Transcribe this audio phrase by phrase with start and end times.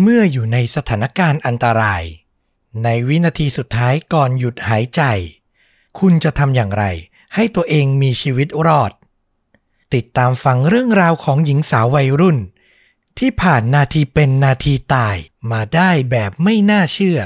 [0.00, 2.02] เมื่ออยู่ในสถานการณ์อันตราย
[2.84, 5.02] ในวินาทีสุดท้ายก่อนหยุดหายใจ
[5.98, 6.84] คุณจะทำอย่างไร
[7.34, 8.92] ให้ตัวเองมีชีวิตรอด
[9.94, 12.38] ติดตามฟังเรื่องราวของหญิงสาววัยรุ่น
[13.18, 15.16] ที่ผ่านนาทีเป็นนาทีตาย
[15.50, 17.18] มาได้แบบไม่น่าเชื่อ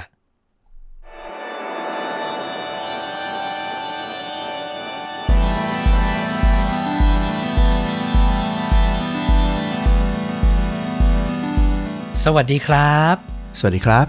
[12.25, 13.17] สวัสดีครับ
[13.59, 14.07] สวัสดีครับ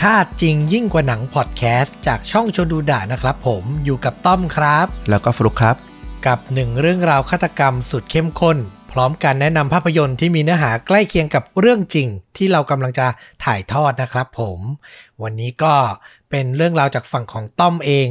[0.00, 5.76] ค่าจริงยิ่งกว่าหนังพอดแคสต์จากช่องชนดูดะนะครับ ผมอยู่กับต้อมครับ แล้วก็ฟลุกครับ
[6.26, 8.58] กับหนึ่งเรื่องราวฆาตกรรมสุดเข้มข้น
[8.92, 13.06] พร้อมการแนะนำภาพยนตร์ที่มีเนื้อหาใกล้เคียงกับเรื่องจริง ที่เรากำลังจะ
[13.44, 14.58] ถ่ายทอดนะครับ ผม
[15.22, 15.74] วันนี้ก็
[16.30, 18.08] เป็นเรื่องราวจากฝั่งของต้อมเอง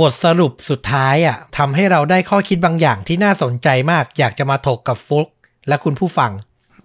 [0.00, 5.28] บทสรุปสุดท้ายอะทำให้เราได้ข้อคิดบางอย่างที่น่าสนใจมาก อยากจะมาถกกับฟลุก
[5.68, 6.32] และคุณผู้ฟัง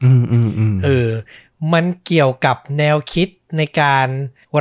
[0.04, 1.09] อืมอืมอืมเออ
[1.73, 4.07] มันเกี่ยวกับแนวคิดในการ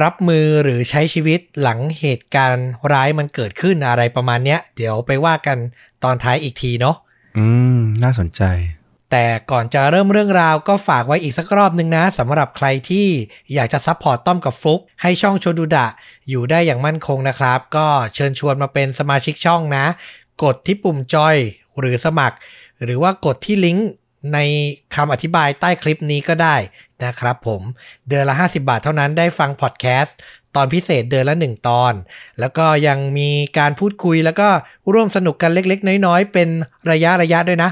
[0.03, 5.59] รับมือหรือใช้ชีวิตหลังเหตุการณ์ร้ายมันเกิดขึ้นอะไรประมาณเนี้ย เดี๋ยวไปว่ากัน
[6.05, 6.97] ตอนท้ายอีกทีเนาะ
[7.39, 7.47] อื
[7.79, 8.43] ม น่าสนใจ
[9.11, 13.07] แต่ก่อนจะเริ่มเรื่องราวก็ฝากไว้อีกสักรอบหนึ่งนะสำหรับใครที่
[13.55, 15.87] อยากจะ support ต้อมกับฟลุกให้ช่องโชดูดะ
[16.29, 19.85] อยู่ได้อย่างมั่นคงนะครับ ก็เชิญชวนมาเป็นสมาชิกช่องนะ
[20.43, 21.37] กดที่ปุ่มจอย
[21.79, 22.37] หรือสมัคร
[22.85, 23.89] หรือว่ากดที่ลิงก์
[24.35, 24.39] ใน
[24.95, 26.57] คำอธิบายใต้คลิปนี้ก็ได้
[27.05, 27.63] นะครับผม
[28.09, 30.17] เดือนละ 50 บาทเท่านั้นได้ฟังพอดแคสต์
[30.57, 31.95] ตอนพิเศษเดือนละ 1 ตอน
[32.41, 34.49] แล้วก็ยังมีการพูดคุยแล้วก็
[34.93, 36.49] ร่วมสนุกกันเล็กๆ น้อยๆ เป็น
[36.91, 37.71] ระยะระยะด้วยนะ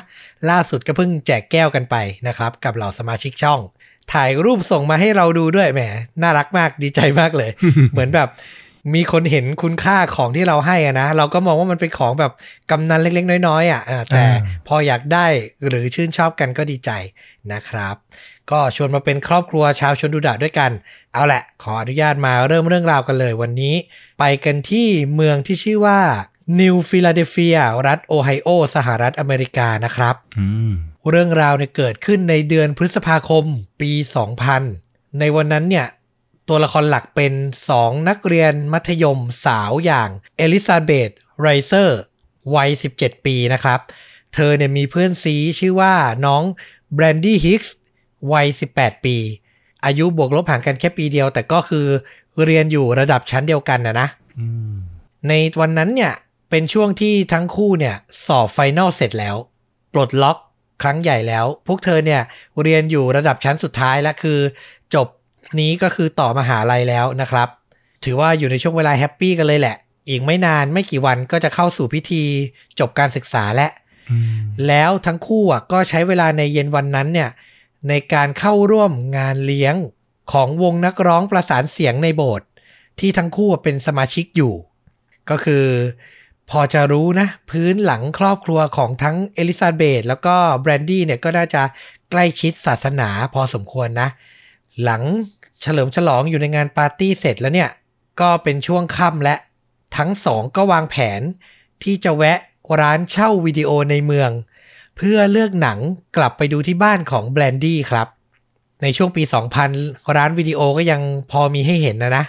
[0.51, 1.97] ล่าสุดก็เพิ่งแจกแก้วกันไป
[2.29, 3.61] นะครับ กับเหล่าสมาชิกช่อง
[4.13, 5.81] ถ่ายรูปส่งมาให้เราดูด้วยแหม
[6.23, 7.51] น่ารักมากดีใจมากเลย
[7.93, 8.29] เหมือนแบบ
[8.95, 12.33] มีคนเห็นคุณค่าของที่เราให้อะนะ เราก็มองว่ามันเป็นของแบบ
[12.71, 15.27] กำนันเล็ก ๆ น้อยๆอะอ่าแต่อ่าพออยากได้
[15.69, 16.91] หรือชื่นชอบกันก็ดีใจ
[17.53, 17.95] นะครับ
[18.51, 20.71] ก็ชวนมาเป็นครอบครัวชาวชนดูดะด้วยกัน
[21.13, 23.75] เอาแหละ ขออนุญาตมาเริ่มเรื่องราวกันเลยวันนี้
[24.19, 26.01] ไปกันที่เมืองที่ชื่อว่า
[26.61, 30.73] นิวฟิลาเดลเฟีย รัฐโอไฮโอ สหรัฐอเมริกานะครับอืม
[31.11, 33.45] เรื่องราวเนี่ยเกิดขึ้นในเดือนพฤษภาคม
[33.81, 33.91] ปี
[34.57, 35.87] 2000 ในวันนั้นเนี่ย
[36.49, 37.33] ตัวละครหลักเป็น
[37.71, 41.11] 2 นักเรียนมัธยมสาวอย่างเอลิซาเบธ
[41.41, 42.01] ไรเซอร์
[42.55, 43.81] วัย 17 ปีนะครับ
[44.35, 45.95] เธอเนี่ยมีเพื่อนซี้ชื่อว่า
[46.27, 46.43] น้อง
[46.95, 47.77] แบรนดี้ฮิกส์
[48.33, 49.17] วัย 18 ปี
[49.85, 51.87] อายุบวกลบห่างกันแค่ปีเดียว แต่ก็คือ
[52.45, 54.75] เรียนอยู่ระดับชั้นเดียวกันนะนะอืม
[55.29, 56.13] ในวันนั้นเนี่ย
[56.51, 59.37] เป็นช่วงที่ทั้งคู่เนี่ย สอบ final เสร็จแล้ว
[59.93, 60.39] ปลดล็อก
[60.83, 62.23] ครั้งใหญ่แล้ว พวกเธอเนี่ย
[62.63, 64.39] เรียนอยู่ระดับชั้นสุดท้ายแล้วคือ
[64.95, 65.09] จบ
[65.61, 67.49] นี้ก็คือต่อมหาลัยแล้วนะครับ
[68.05, 69.77] ถือว่าอยู่ในช่วงเวลาแฮปปี้กันเลยแหละ
[70.09, 72.23] อีกไม่นานไม่กี่วันก็จะเข้าสู่พิธี
[72.79, 73.69] จบการศึกษาและ
[74.11, 74.39] อืม
[74.69, 77.31] แล้วทั้งคู่อะก็ใช้เวลาในเย็นวันนั้นเนี่ย
[77.89, 79.75] ในการเข้าร่วมงานเลี้ยง
[80.33, 82.47] ของวงนักร้องประสานเสียงในโบสถ์
[83.01, 84.55] ที่ทั้งคู่เป็นสมาชิกอยู่
[85.31, 85.65] ก็คือ
[86.51, 91.63] พอจะรู้นะ พื้นหลังครอบครัวของทั้งเอลิซาเบธแล้วก็แบรนดี้เนี่ยก็น่าจะ
[92.11, 94.09] ใกล้ชิดศาสนาพอสมควรนะ
[94.83, 95.03] หลัง
[95.61, 97.71] เฉลิมฉลองอยู่ในงานปาร์ตี้เสร็จแล้วเนี่ย
[98.21, 99.35] ก็เป็นช่วงค่ำละ
[99.97, 101.21] ทั้งสองก็วางแผน
[101.83, 102.39] ที่จะแวะ
[102.81, 104.31] ร้านเช่าวิดีโอในเมือง
[104.97, 105.79] เพื่อเลือกหนัง
[106.17, 108.09] กลับไปดูที่บ้านของแบรนดี้ครับ
[108.83, 109.23] ในช่วงปี
[109.69, 111.01] 2000 ร้านวิดีโอก็ยัง
[111.31, 112.25] พอมีให้เห็นนะนะ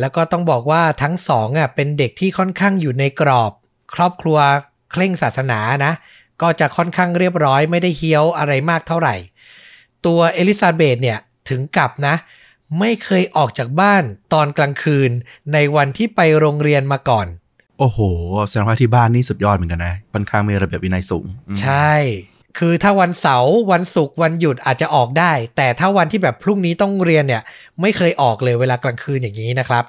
[0.00, 3.52] แล้วก็ต้องบอกว่าทั้งสองอะเป็นเด็กที่ค่อนข้างอยู่ในกรอบ
[3.94, 4.38] ครอบครัว
[4.92, 5.92] เคร่งศาสนานะ
[6.42, 9.14] ก็จะค่อนข้างเรียบร้อยไม่ได้เฮี้ยวอะไรมากเท่าไหร่
[10.06, 12.14] ตัวเอลิซาเบธเนี่ย ถึงกับนะ
[12.80, 15.10] ไม่เคยออกจากบ้านตอนกลางคืน
[15.52, 17.26] ในวันที่ไปโรงเรียนมาก่อน
[17.78, 17.98] โอ้โห
[18.48, 21.92] แสดงว่าที่บ้านนี่สุดยอดเหมือนกันนะค่อนข้างมีระเบียบวินัยสูงอืมใช่
[22.58, 27.42] คือถ้าวันเสาร์วันศุกร์วันหยุดอาจจะออกได้ แต่ถ้าวันที่แบบพรุ่งนี้ต้องเรียนเนี่ย
[27.80, 29.84] ไม่เคยออกเลยเวลากลางคืนอย่างนี้นะครับ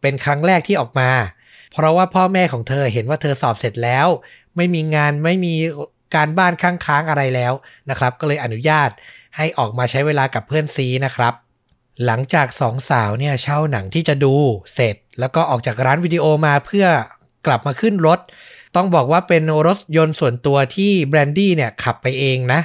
[0.00, 1.10] เป็นครั้งแรกที่ออกมา
[1.74, 4.06] เพราะว่าพ่อแม่ของเธอเห็นว่าเธอสอบเสร็จแล้ว
[4.56, 5.54] ไม่มีงานไม่มี
[6.14, 7.52] การบ้านค้างๆอะไรแล้ว
[7.90, 8.90] นะครับ ก็เลยอนุญาต
[9.36, 11.34] ให้ออกมาใช้เวลากับเพื่อนซีนะครับ
[12.04, 14.34] หลังจากสองสาวเนี่ยเช่าหนังที่จะดู
[14.74, 16.86] เสร็จ แล้วก็ออกจากร้านวิดีโอมาเพื่อ
[17.46, 18.20] กลับมาขึ้นรถ
[18.76, 22.60] ต้องบอกว่าเป็นรถยนต์ส่วนตัวที่แบรนดี้เนี่ยขับไปเองนะ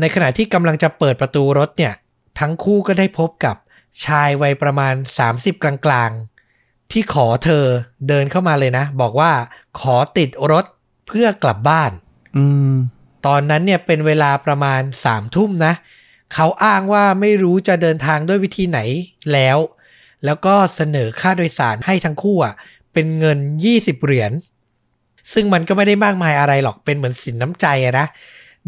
[0.00, 1.94] ในขณะที่กำลังจะเปิดประตูรถเนี่ย
[2.38, 3.56] ทั้งคู่ก็ได้พบกับ
[4.04, 4.94] ชายวัยประมาณ
[5.28, 7.64] 30 กลางๆ ที่ขอเธอ
[8.08, 9.32] เดินเข้ามาเลยนะ บอกว่า
[9.80, 10.64] ขอติดรถ
[11.08, 11.90] เพื่อกลับบ้าน
[12.36, 12.74] อืม
[13.26, 15.74] ตอนนั้นเนี่ยเป็นเวลาประมาณสามทุ่มนะ
[16.34, 18.80] เขาอ้างว่าไม่รู้จะเดินทางด้วยวิธีไหน
[19.32, 19.58] แล้ว
[20.24, 22.54] แล้วก็เสนอค่าโดยสารให้ทั้งคู่อะ
[22.92, 23.38] เป็นเงิน
[23.72, 24.32] 20 เหรียญ
[25.32, 28.06] ซึ่งมันก็ไม่ได้มากมายอะไรหรอก เป็นเหมือนสินน้ำใจอะนะ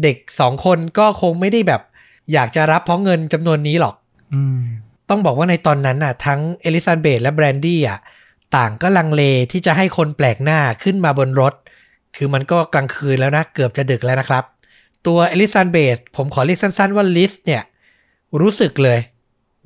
[0.03, 1.81] เด็กสองคนก็คงไม่ได้แบบ
[2.33, 3.95] อยากจะรับเพราะเงินจำนวนนี้หรอก
[4.33, 4.35] ก็
[5.09, 7.99] ต้องบอกว่าในตอนนั้นน่ะ ทั้งเอลิซาเบธและแบรนดี้อะ
[8.55, 11.53] ต่างก็ลังเลที่จะให้คนแปลกหน้าขึ้นมาบนรถ
[12.15, 14.43] คือมันก็กลางคืนแล้วนะ เกือบจะดึกแล้วนะครับ
[15.07, 17.63] ตัวเอลิซาเบธผมขอเรียกสั้นๆว่าลิสเนี่ย
[18.41, 18.99] รู้สึกเลย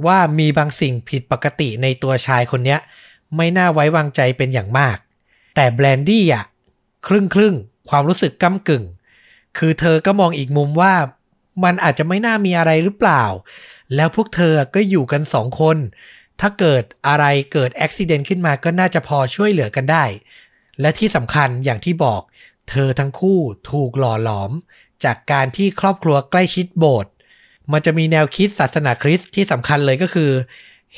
[0.05, 2.79] ว่ามีบางสิ่งผิดปกติในตัวชายคนเนี้ย
[3.35, 4.97] ไม่น่าไว้วางใจเป็นอย่างมาก
[5.55, 6.45] แต่แบรนดี้อะ
[7.07, 8.83] ครึ่งครึ่งๆความรู้สึกก้ากึ่ง
[9.57, 10.94] คือเธอก็มองอีกมุมว่า
[11.63, 13.23] มันอาจจะไม่น่ามีอะไรหรือเปล่า
[13.95, 15.77] แล้วพวกเธอก็อยู่กันสองคน
[16.41, 20.05] ถ้าเกิดอะไรเกิดอุบิเหตุขึ้นมาก็น่าจะพอช่วยเหลือกันได้
[20.81, 22.21] และที่สำคัญอย่างที่บอก
[22.69, 23.39] เธอทั้งคู่
[23.71, 24.51] ถูกหล่อหลอม
[25.03, 27.12] จากการที่ครอบครัวใกล้ชิดโบสถ์
[27.71, 30.31] มันจะมีแนวคิดศาสนาคริสต์ที่สำคัญเลยก็คือ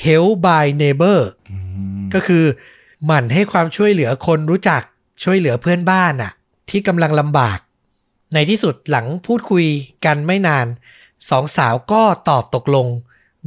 [0.04, 1.20] help by neighbor
[1.52, 1.58] อื
[2.00, 2.46] มก็คือ
[3.06, 4.82] หมั่นให้ความช่วยเหลือคนรู้จัก
[5.24, 6.32] ช่วยเหลือเพื่อนบ้านน่ะ
[6.70, 7.60] ที่กำลังลำบาก
[8.34, 9.66] ในที่สุดหลังพูดคุย
[10.06, 10.68] กันไม่นาน
[11.30, 12.88] สองสาวก็ตอบตกลง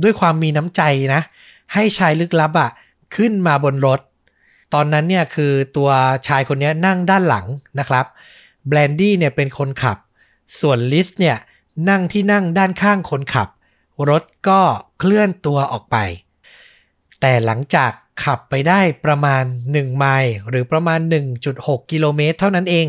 [0.03, 0.83] ด้วยความมีน้ำใจ
[1.15, 1.21] นะ
[1.75, 2.71] ให้ชายลึกลับอะ
[3.17, 4.01] ขึ้นมาบนรถ
[4.75, 5.91] ตอนนั้นเนี่ยคือตัว
[6.29, 7.47] ชายคนนี้นั่งด้านหลัง
[7.79, 8.07] นะครับ
[8.69, 9.99] แบรนดี้เนี่ยเป็นคนขับ
[10.61, 11.37] ส่วนลิสเนี่ย
[11.89, 13.49] นั่งที่นั่งด้านข้างคนขับ
[14.09, 14.61] รถก็
[14.99, 15.97] เคลื่อนตัวออกไป
[17.21, 17.91] แต่หลังจาก
[18.25, 21.01] ขับไปได้ประมาณ 1 ไมล์หรือประมาณ
[21.45, 22.87] 1.6 กิโลเมตรเท่านั้นเอง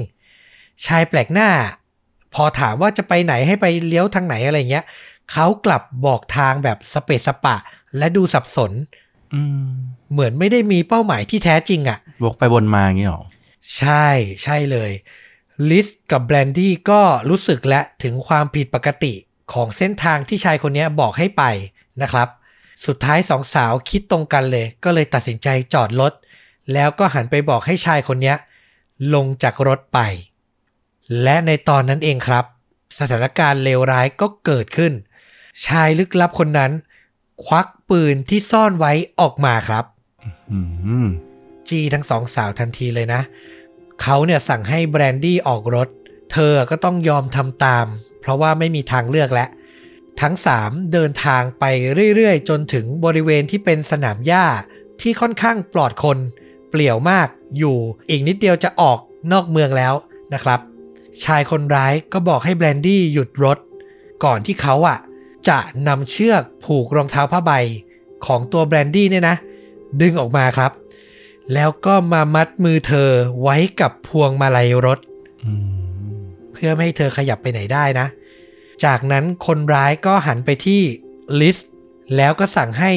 [0.86, 1.50] ชายแปลกหน้า
[2.34, 4.86] พอถามว่าจะไปไหนให้ไปเลี้ยวทางไหนอะไรเงี้ย
[5.32, 7.56] เขากลับบอกทางแบบสเปซสปะ
[7.98, 8.72] และดูสับสน
[10.12, 13.24] เหมือนไม่ได้มีเป้าหมายที่แท้จริงอะ่ะวกไปวนมาอย่างงี้หรอ
[13.78, 14.08] ใช่
[14.44, 14.92] ใช่เลย
[15.70, 19.14] ลิสกับแบรนดี้ก็รู้สึกและถึงความผิดปกติ
[19.54, 21.44] ของเส้นทางที่ชายคนนี้บอกให้ไป
[22.02, 22.28] นะครับ
[22.86, 26.14] สุดท้ายสองสาวคิดตรงกันเลย ก็เลยตัดสินใจจอดรถ
[26.74, 28.34] แล้วก็หันไปบอกให้ชายคนนี้
[29.14, 30.00] ลงจากรถไป
[31.24, 32.46] และในตอนนั้นเองครับ
[33.00, 34.94] สถานการณ์เลวร้ายก็เกิดขึ้น
[35.66, 36.72] ชายลึกลับคนนั้น
[37.46, 39.86] ควักปืนที่ซ่อนไว้ออกมาครับ
[40.52, 40.60] อื
[41.06, 41.08] ม
[41.68, 43.22] จี้ทั้งสองสาวทันทีเลยนะ
[44.02, 45.90] เขาเนี่ยสั่งให้แบรนดี้ออกรถ
[46.32, 47.86] เธอก็ต้องยอมทำตาม
[48.22, 49.50] เพราะว่าไม่มีทางเลือกแล้ว
[50.22, 51.66] ทั้งสามเดินทางไป
[52.16, 54.46] เรื่อยๆ จนถึงบริเวณที่เป็นสนามหญ้า
[55.02, 56.18] ที่ค่อนข้างปลอดคน
[56.70, 57.78] เปลี่ยวมากอยู่
[58.10, 59.00] อีกนิดเดียวจะออก
[59.32, 59.94] นอกเมืองแล้ว
[60.34, 60.60] นะครับ
[61.24, 63.58] ชายคนร้ายก็บอกให้แบรนดี้หยุดรถ
[64.24, 64.98] ก่อนที่เขาอะ
[65.50, 67.52] จะนำเชือกผูกรองเท้าผ้าใบ
[68.26, 69.36] ของตัวแบรนดี้เนี่ยนะ
[70.02, 70.72] ดึงออกมาครับ
[71.54, 73.10] แล้วก็มามัดมือเธอ
[73.42, 75.00] ไว้กับพวงมาลัยรถ
[76.52, 78.08] เพื่อไม่ให้เธอขยับไปไหนได้นะ
[78.86, 80.82] จากนั้นคนร้ายก็หันไปที่
[81.40, 81.58] ลิส
[82.16, 82.92] แล้วก็สั่งให้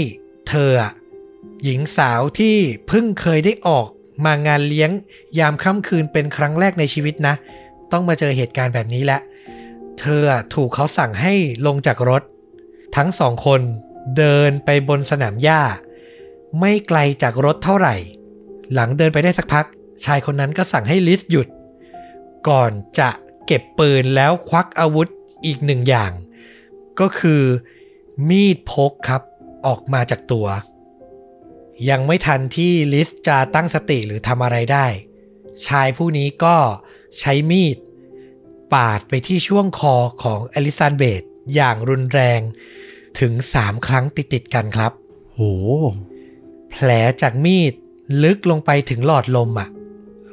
[0.49, 0.71] เธอ
[1.65, 2.57] หญิงสาวที่
[2.89, 3.87] เพิ่งเคยได้ออก
[4.25, 4.91] มางานเลี้ยง
[5.39, 7.35] ยามค่ำคืนเป็นครั้งแรกในชีวิตนะ
[7.93, 9.21] ต้องมาเจอเหตุการณ์แบบนี้แหละ
[10.01, 10.23] เธอ
[10.55, 11.35] ถูกเขาสั่งให้
[11.67, 12.23] ลงจากรถ
[12.97, 13.61] ทั้งสองคน
[14.17, 15.63] เดินไปบนสนามหญ้า
[16.61, 17.97] ไม่ไกลจากรถเท่าไหร่
[18.73, 19.67] หลังเดินไปได้สักพัก
[20.05, 21.49] ชายคนนั้นก็สั่งให้ลิสหยุด
[22.49, 23.11] ก่อนจะ
[23.47, 25.09] เก็บปืนแล้วควักอาวุธ
[25.47, 26.13] อีกหนึ่งอย่าง
[27.01, 27.43] ก็คือ
[28.29, 29.23] มีดพกครับ
[29.67, 30.47] ออกมาจากตัว
[31.89, 34.87] ยังไม่ทันที่ลิสจะตั้งสติหรือทำอะไรได้
[35.67, 36.57] ชายผู้นี้ก็
[37.19, 37.77] ใช้มีด
[38.75, 41.23] ปาดไปที่ช่วงคอของอลิซานเบธ
[41.55, 42.41] อย่างรุนแรง
[43.21, 44.93] ถึง 3 ครั้งติดๆกันครับ
[45.35, 45.41] โห
[46.71, 46.91] แผล
[47.23, 47.73] จากมีด
[48.23, 49.69] ลึกลงไปถึงหลอดลมอะ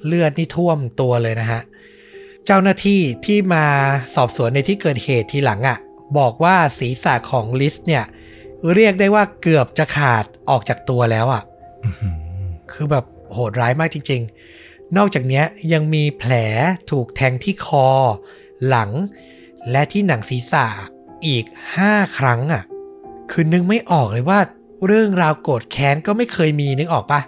[0.05, 1.61] เลือดนี่ท่วมตัวเลยนะฮะ
[2.45, 3.65] เจ้าหน้าที่ที่มา
[4.15, 5.77] สอบสวนในที่เกิดเหตุทีหลังอะ
[6.17, 8.03] บอกว่าศีรษะของลิสเนี่ย
[8.73, 11.43] เรียกได้ว่าเกือบจะขาดออกจากตัวแล้วอะ
[11.83, 12.15] อื้อหือ
[12.71, 14.21] คือแบบโหดร้ายมากจริง
[14.59, 16.33] ๆ นอกจากเนี้ยยังมีแผล
[16.91, 17.87] ถูกแทงที่คอ
[18.67, 18.89] หลัง
[19.71, 20.65] และที่หนังศีรษะ
[21.27, 21.45] อีก
[21.81, 22.63] 5 ครั้งอะ่ะ
[23.33, 24.39] คือนึกไม่ออกเลยว่า
[24.87, 27.21] เรื่องราวโกรธแค้นก็ไม่เคยมีนึกออกปะ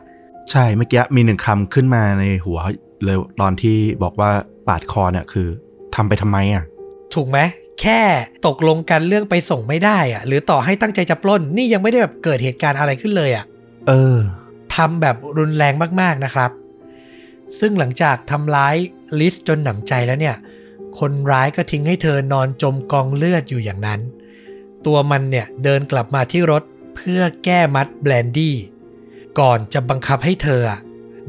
[0.51, 2.59] ใช่เมื่อกี้มีหนึ่งคำขึ้นมาในหัว
[3.05, 4.31] เลยตอนที่บอกว่า
[4.67, 5.47] ปาดคอเนี่ยคือ
[5.95, 6.63] ทำไปทำไมอะ
[7.13, 7.39] ถูกไหม
[7.81, 8.01] แค่
[8.47, 13.45] ตกลงกันเรื่องไปส่งไม่ได้อะหรือต่อให้ตั้งใจจะปล้นนี่ยังไม่ได้แบบเกิดเหตุการณ์อะไรขึ้นเลยอะ
[13.87, 14.17] เออ
[14.75, 16.51] ทำแบบรุนแรงมากๆนะครับ
[17.59, 18.75] ซึ่งหลังจากทำร้าย
[19.19, 20.35] ลิสจนหนำใจแล้วเนี่ย
[20.99, 23.99] คนร้ายก็ทิ้งให้เธอนอนจมกองเลือดอยู่อย่างนั้น
[24.85, 26.63] ตัวมันเนี่ยเดินกลับมาที่รถ
[26.95, 28.55] เพื่อแก้มัดแบรนดี้
[29.39, 30.79] ก่อนจะบังคับให้เธออะ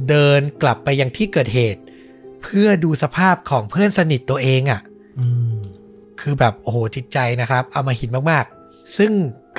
[0.09, 1.81] เดินกลับไปยังที่เกิดเหตุ
[2.43, 4.81] เพื่อดูสภาพของเพื่อนสนิทตัวเองอะ
[5.19, 5.57] อืม
[6.21, 9.13] คือแบบโอ้โหจิตใจนะครับ เอามาหินมากๆ ซึ่ง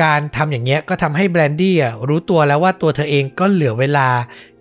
[0.04, 4.10] การทำอย่างเงี้ยก็ทำให้แบรนดี้อะรู้ตัวแล้วว่าตัวเธอเองก็เหลือเวลา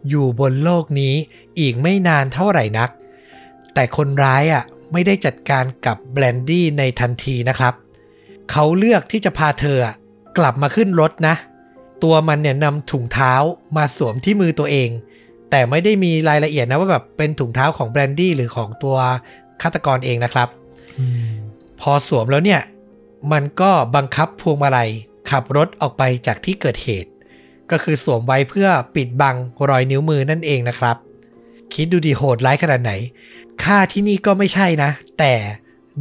[0.09, 1.15] อยู่บนโลกนี้
[1.59, 2.91] อีกไม่นานเท่าไหร่นัก
[3.75, 4.63] แต่คนร้ายอะ
[4.93, 7.75] ไม่ได้จัดการกับแบรนดี้ในทันทีนะครับ
[8.51, 9.95] เขาเลือกที่จะพาเธออะ
[10.39, 11.35] กลับมาขึ้นรถนะ
[12.05, 13.33] ตัวมันเนี่ยนำถุงเท้า
[13.77, 14.91] มาสวมที่มือตัวเอง
[15.51, 18.97] แต่ไม่ได้มีรายละเอียดนะว่าแบบเป็นถุงเท้าของแบรนดี้หรือของตัว
[19.63, 20.49] ฆาตกรเองนะครับ
[21.81, 22.61] พอสวมแล้วเนี่ย
[23.33, 24.91] มันก็บังคับพวงมาลัย
[25.31, 27.11] ขับรถออกไปจากที่เกิดเหตุ
[27.71, 29.37] ก็คือสวมไว้เพื่อปิดบัง
[29.69, 30.97] รอยนิ้วมือนั่นเองนะครับ
[31.73, 32.93] คิดดูดีโหดร้ายขนาดไหน
[33.63, 35.33] ฆ่าที่นี่ก็ไม่ใช่นะ แต่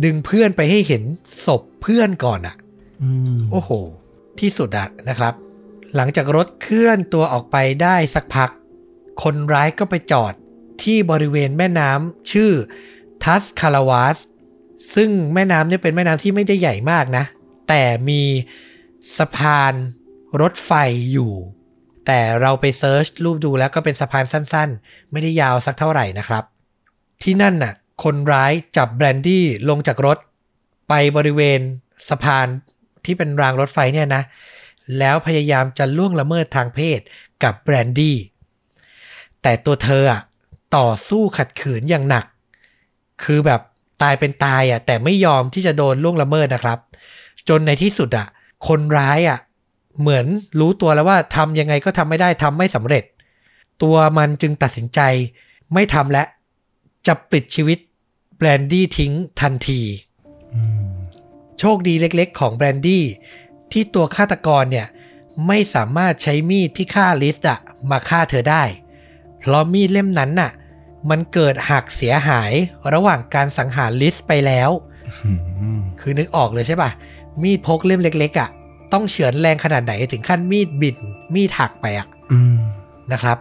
[0.03, 1.03] ดึงเพื่อนไปให้เห็น
[1.45, 2.55] ศพเพื่อนก่อนอะ
[3.03, 3.71] อืมโอ้โห
[4.39, 5.33] ที่สุดอะนะครับ
[5.95, 8.49] หลังจากรถเคลื่อนตัวออกไปได้สักพัก
[9.23, 10.33] คนร้ายก็ไปจอด
[10.83, 12.51] ที่บริเวณแม่น้ำชื่อ
[13.23, 14.17] ทัสคา a าวาส
[14.95, 17.23] ซึ่งแม่น้ำเนี่ยเป็นแม่น้ำที่ไม่ได้ใหญ่มากนะ
[17.69, 18.21] แต่มี
[19.17, 19.73] สะพาน
[20.41, 20.71] รถไฟ
[21.13, 21.33] อยู่
[22.05, 26.43] แต่เราไป search รูปดูแล้วก็เป็นสะพานสั้น ๆ ไม่ได้ยาวสักเท่าไหร่นะครับ
[27.23, 27.73] ที่นั่นน่ะ
[28.03, 30.17] คนร้ายจับแบรนดี้ลงจากรถ
[30.89, 31.59] ไปบริเวณ
[32.09, 32.47] สะพาน
[33.05, 34.23] ที่เป็นรางรถไฟเนี่ยนะ
[34.97, 36.99] แล้วพยายามจะล่วงละเมิดทางเพศ
[37.43, 38.17] กับแบรนดี้
[39.41, 40.21] แต่ตัวเธออะ
[40.77, 42.25] ต่อสู้ขัดขืนอย่างหนัก
[43.23, 43.61] คือแบบ
[44.01, 46.79] ตายเป็นตายอะแต่ไม่ยอมที่จะโดนล่วงละเมิดนะครับ
[47.49, 48.27] จนในที่สุดอะ
[48.67, 49.39] คนร้ายอะ
[49.99, 50.25] เหมือน
[50.59, 53.03] รู้ตัวแล้วว่าทำยังไงก็ทำไม่ได้ทำไม่สำเร็จ
[53.83, 54.99] ตัวมันจึงตัดสินใจ
[55.73, 56.23] ไม่ทำและ
[57.07, 57.77] จะปลิดชีวิต
[58.37, 59.81] แบรนดี้ทิ้งทันที
[61.59, 63.03] โชคดีเล็กๆ ของแบรนดี้
[63.71, 64.87] ที่ตัวฆาตกรเนี่ย
[65.47, 68.63] ไม่สามารถใช้มีดที่ฆ่าลิสต์อะมาฆ่าเธอได้
[69.39, 70.51] เพราะมีดเล่มนั้นน่ะ
[71.09, 72.51] มันเกิดหักเสียหาย
[72.93, 74.69] ระหว่างการสังหารลิสต์ไปแล้ว
[75.25, 75.31] อื
[75.79, 76.91] มคือนึกออกเลยใช่ปะ
[77.43, 78.49] มีดพกเล่มเล็ก ๆอะ
[78.93, 80.97] ต้องเฉือนแรงขนาดไหนถึงขั้นมีดบิ่น
[81.33, 82.59] มีดหักไปอะอืม
[83.11, 83.37] นะครับ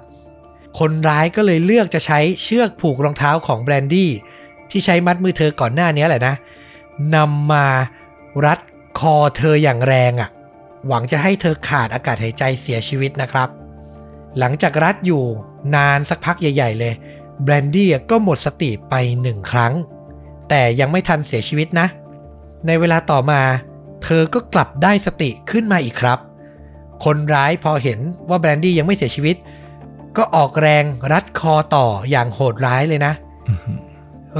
[0.78, 4.10] คนร้ายก็เลยเลือกจะใช้เชือกผูกรองเท้าของแบรนดี้
[4.74, 6.34] ที่ใช้มัดมือเธอก่อนหน้านี้แหละนะ
[7.14, 7.66] นำมา
[8.46, 8.58] รัด
[8.98, 10.30] คอเธออย่างแรงอะ่ะ
[10.88, 13.48] หวังจะให้เธอขาดอากาศหายใจเสียชีวิตนะครับ
[14.38, 15.24] หลังจากรัดอยู่
[15.74, 16.94] นานสักพักใหญ่ ๆ เลย
[17.42, 19.72] แบรนดี้ก็หมดสติไปหนึ่งครั้ง
[20.48, 21.86] แต่ยังไม่ทันเสียชีวิตนะ
[22.66, 23.40] ในเวลาต่อมา
[24.04, 26.18] เธอก็กลับได้สติขึ้นมาอีกครับ
[27.04, 29.36] คนร้ายพอเห็นว่าแบรนดี้ยังไม่เสียชีวิต
[30.16, 33.12] ก็ออกแรงรัดคอต่ออย่างโหดร้ายเลยนะ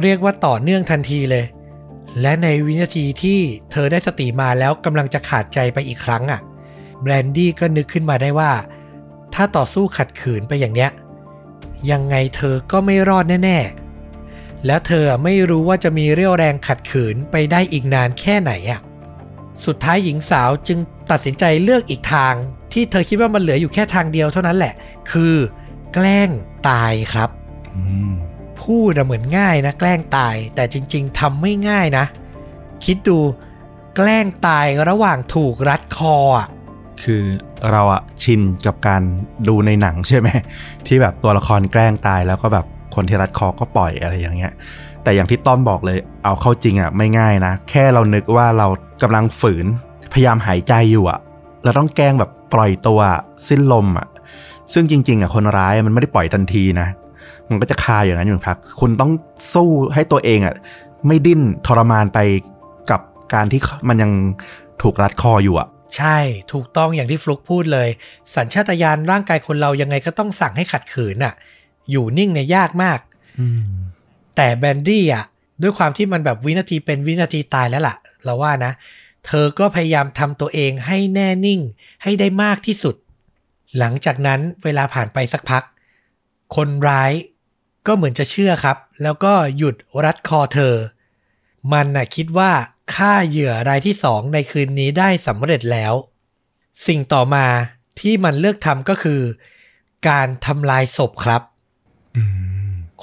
[0.03, 1.45] เรียกว่าต่อเนื่องทันทีเลย
[2.21, 3.39] และในวินาทีที่
[3.71, 6.41] เธอได้สติมาแล้วกำลังจะขาดใจไปอีกครั้งอะ่ะ
[7.03, 8.53] แบรนดี้ก็นึกขึ้นมาได้ว่า
[9.35, 10.91] ถ้าต่อสู้ขัดขืนไปอย่างเนี้ย
[11.91, 13.59] ยังไงเธอก็ไม่รอดแน่
[14.13, 18.81] ๆ แล้วเธอไม่รู้ว่าจะมีเรี่ยวแรงขัดขืนไปได้อีกนานแค่ไหนอะ่ะ
[19.65, 20.79] สุดท้ายหญิงสาวจึง
[21.11, 22.35] ตัดสินใจเลือกอีกทาง
[22.73, 24.75] ที่เธอคิดว่ามันเหลืออยู่แค่ทางเดียวเท่านั้นแหละ
[25.11, 25.35] คือ
[25.95, 26.31] แกล้ง
[26.69, 27.31] ตายครับ
[27.75, 27.83] อื
[28.13, 28.15] ม
[28.62, 32.04] พูดเหมือนง่ายนะ แกล้งตายแต่จริง ๆทำไม่ง่ายนะ
[32.84, 33.18] คิดดู
[33.96, 36.49] แกล้งตายระหว่างถูกรัดคออะ
[37.02, 37.23] คือ
[37.70, 39.02] เราอะชินกับการ
[39.49, 40.28] ดูในหนังใช่ไหม
[40.87, 44.52] ที่แบบตัวละครแกล้งตายแล้วก็แบบคนที่รัดคอก็ปล่อยอะไรอย่างเงี้ย
[45.02, 48.68] แต่อย่างที่ต้อมบอกเลยเอาเข้าจริงอะไม่ง่ายนะ แค่เรานึกว่าเรา
[49.02, 49.66] กำลังฝืน
[50.12, 51.18] พยายามหายใจอยู่อะ
[51.64, 53.00] เราต้องแกล้งแบบปล่อยตัว
[53.49, 54.06] สิ้นลมอะ
[54.73, 56.88] ซึ่งจริงๆอะคนร้ายมันไม่ได้ปล่อยทันทีนะ
[57.51, 59.13] มันก็จะคาอย่างนั้นอยู่พัก คุณต้อง
[59.55, 60.55] สู้ให้ตัวเองอะ
[61.07, 62.19] ไม่ดิ้นทรมานไป
[62.91, 63.01] กับ
[63.35, 64.13] การที่มันยัง
[64.83, 66.19] ถูกรัดคออยู่อะใช่
[66.53, 67.89] ถูกต้องอย่างที่ฟลุกพูดเลย
[68.37, 71.35] สัญชาตญาณร่างกายคนเรายังไงก็ต้องสั่งให้ขัดขืนน่ะ
[71.91, 72.99] อยู่นิ่งเนี่ยยากมาก
[73.41, 73.63] อืม
[74.37, 75.25] แต่แบนดี้อะ
[75.63, 78.73] ด้วยความที่มันแบบวินาทีเป็นวินาทีตายแล้วล่ะ เราว่านะ
[79.27, 81.61] เธอก็พยายามทำตัวเองให้แน่นิ่ง
[82.03, 82.95] ให้ได้มากที่สุด
[83.79, 85.63] หลังจากนั้นเวลาผ่านไปสักพัก
[86.57, 87.13] คนร้าย
[87.87, 90.75] ก็เหมือนจะเชื่อครับ แล้วก็หยุดรัดคอเธอ
[91.73, 92.50] มันน่ะคิดว่า
[92.95, 95.95] ฆ่าเหยื่อรายที่สองในคืนนี้ได้สำเร็จแล้ว
[96.87, 97.47] สิ่งต่อมา
[98.00, 99.21] ที่มันเลือกทำก็คือ
[100.09, 101.43] การทำลายศพครับ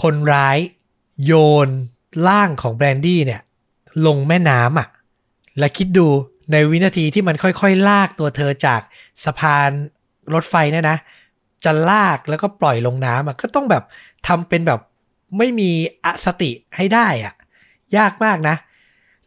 [0.02, 0.58] คนร้าย
[1.26, 1.34] โย
[1.68, 1.70] น
[2.28, 3.42] ร่างของแบรนดี้เนี่ย
[4.06, 4.88] ลงแม่น้ำอะ
[5.60, 6.08] และคิดดู
[6.52, 8.82] ในวินาทีที่มันค่อยๆ ลากตัวเธอจาก
[9.26, 9.70] สะพาน
[10.34, 10.98] รถไฟเนี่ยนะ
[11.66, 13.84] จะลากแล้วก็ปล่อยลงน้ำอะก็ต้องแบบ
[14.28, 14.80] ทำเป็นแบบ
[15.38, 15.72] ไม่มี
[16.06, 17.34] อสติให้ได้อะ
[17.98, 18.56] ยากมากนะ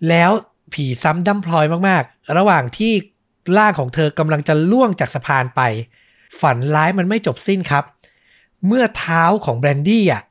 [0.08, 0.30] แล้ว
[0.72, 2.92] ผีซ้ำด้ำพลอยมากๆ ระหว่างที่
[3.58, 5.60] ร่างของเธอกำลังจะร่วงจากสะพานไป
[6.40, 7.84] ฝันร้ายมันไม่จบสิ้นครับ
[8.66, 10.22] เมื่อเท้าของแบรนดี้อะ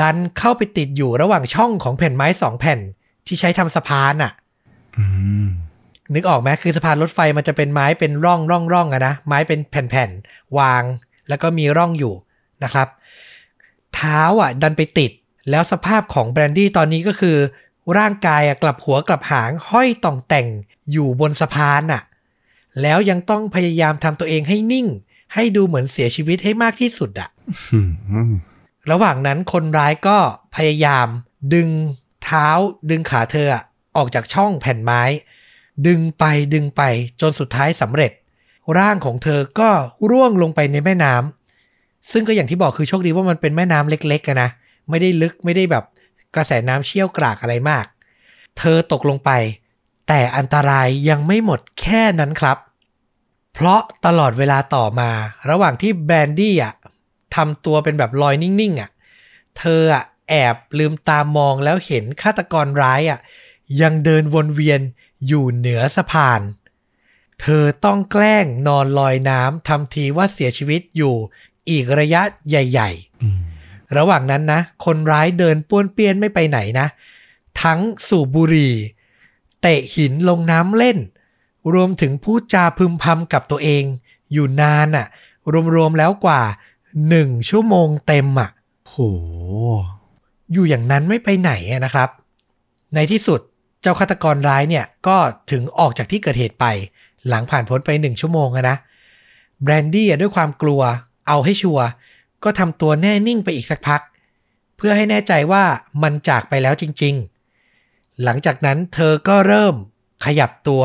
[0.00, 2.80] ดันเข้าไปติดอยู่ระหว่างช่องของแผ่นไม้สองแผ่น
[3.26, 4.32] ที่ใช้ทำสะพานอะ
[4.96, 5.04] อื
[5.44, 5.46] ม
[6.14, 10.82] นึกออกไหมคือสะพานรถไฟมันจะเป็นไม้เป็นร่องร่องร่องอะนะไม้เป็นแผ่นๆวาง
[11.28, 12.14] แล้วก็มีร่องอยู่
[12.64, 12.88] นะครับ
[13.96, 15.12] เท้าอะดันไปติด
[15.50, 17.36] แล้วสภาพของแบรนดี้ตอนนี้ก็คือ
[17.98, 20.48] ร่างกายอะกลับหัวกลับหางห้อยต่องแต่ง
[20.92, 22.02] อยู่บนสะพานอะ
[22.82, 24.86] แล้วยังต้องพยายามทำตัวเองให้นิ่ง
[25.34, 27.28] ให้ดูเหมือนเสียชีวิตให้มากที่สุดอะ
[27.72, 27.80] อื
[28.30, 28.32] ม
[28.90, 30.18] ระหว่างนั้นคนร้ายก็
[30.56, 31.06] พยายาม
[31.54, 31.68] ดึง
[32.24, 32.48] เท้า
[32.90, 33.62] ดึงขาเธออะ
[33.96, 35.02] ออกจากช่องแผ่นไม้
[35.86, 36.24] ดึงไป
[36.54, 36.82] ดึงไป
[37.20, 38.12] จนสุดท้ายสำเร็จ
[38.78, 39.70] ร่างของเธอก็
[40.10, 41.45] ร่วงลงไปในแม่น้ำ
[42.12, 44.50] ซึ่งก็อย่างที่บอกคือโชคดีว่ามันเป็นแม่น้ำเล็กๆนะ
[44.90, 45.84] ไม่ได้ลึกไม่ได้แบบ
[46.34, 47.84] กระแสน้ำเชี่ยวกรากอะไรมาก
[48.58, 49.30] เธอตกลงไป
[50.08, 52.58] แต่อันตรายยังไม่หมดแค่นั้นครับ
[53.54, 55.10] เพราะตลอดเวลาต่อมา
[55.50, 56.74] ระหว่างที่แบรนดี้อะ
[57.36, 58.90] ทำตัวเป็นแบบลอยนิ่งๆอะ
[59.58, 63.18] เธออะแอบลืมตามองแล้วเห็นฆาตกรร้ายอะ
[63.80, 64.80] ยังเดินวนเวียน
[65.26, 66.40] อยู่เหนือสะพาน
[67.40, 71.14] เธอต้องแกล้งนอนลอยน้ำทำทีว่าเสียชีวิตอยู่
[71.70, 72.90] อีกระยะใหญ่
[73.22, 76.86] อืมๆระหว่างนั้นนะ คนร้ายเดินป้วนเปี้ยนไม่ไปไหนนะ
[77.62, 78.74] ทั้งสูบบุหรี่
[79.62, 80.98] เตะหินลงน้ำเล่น
[81.74, 83.84] รวมถึงพูดจาพึมพำกับตัวเอง
[84.32, 85.06] อยู่นานอะ่ะ
[85.74, 86.42] รวมๆแล้วกว่า
[87.08, 88.50] หนึ่งชั่วโมงเต็มอะ
[88.88, 88.96] โห
[90.52, 92.08] อยู่อย่างนั้นไม่ไปไหนอะนะครับ
[92.94, 93.40] ในที่สุด
[93.82, 95.16] เจ้าฆาตกรร้ายเนี่ยก็
[95.50, 96.66] ถึงออกจากที่เกิดเหตุไป
[97.28, 98.76] หลังผ่านพ้นไปหนึ่งชั่วโมงอะนะ
[99.62, 100.82] แบรนดี้อะด้วยความกลัว
[101.28, 101.86] เอาให้ชัวร์
[102.44, 104.00] ก็ทำตัวแน่นิ่งไปอีกสักพัก
[104.76, 105.64] เพื่อให้แน่ใจว่า
[106.02, 107.14] มันจากไปแล้วจริง
[107.68, 109.74] ๆ หลังจากนั้นเธอก็เริ่ม
[110.24, 110.84] ขยับตัว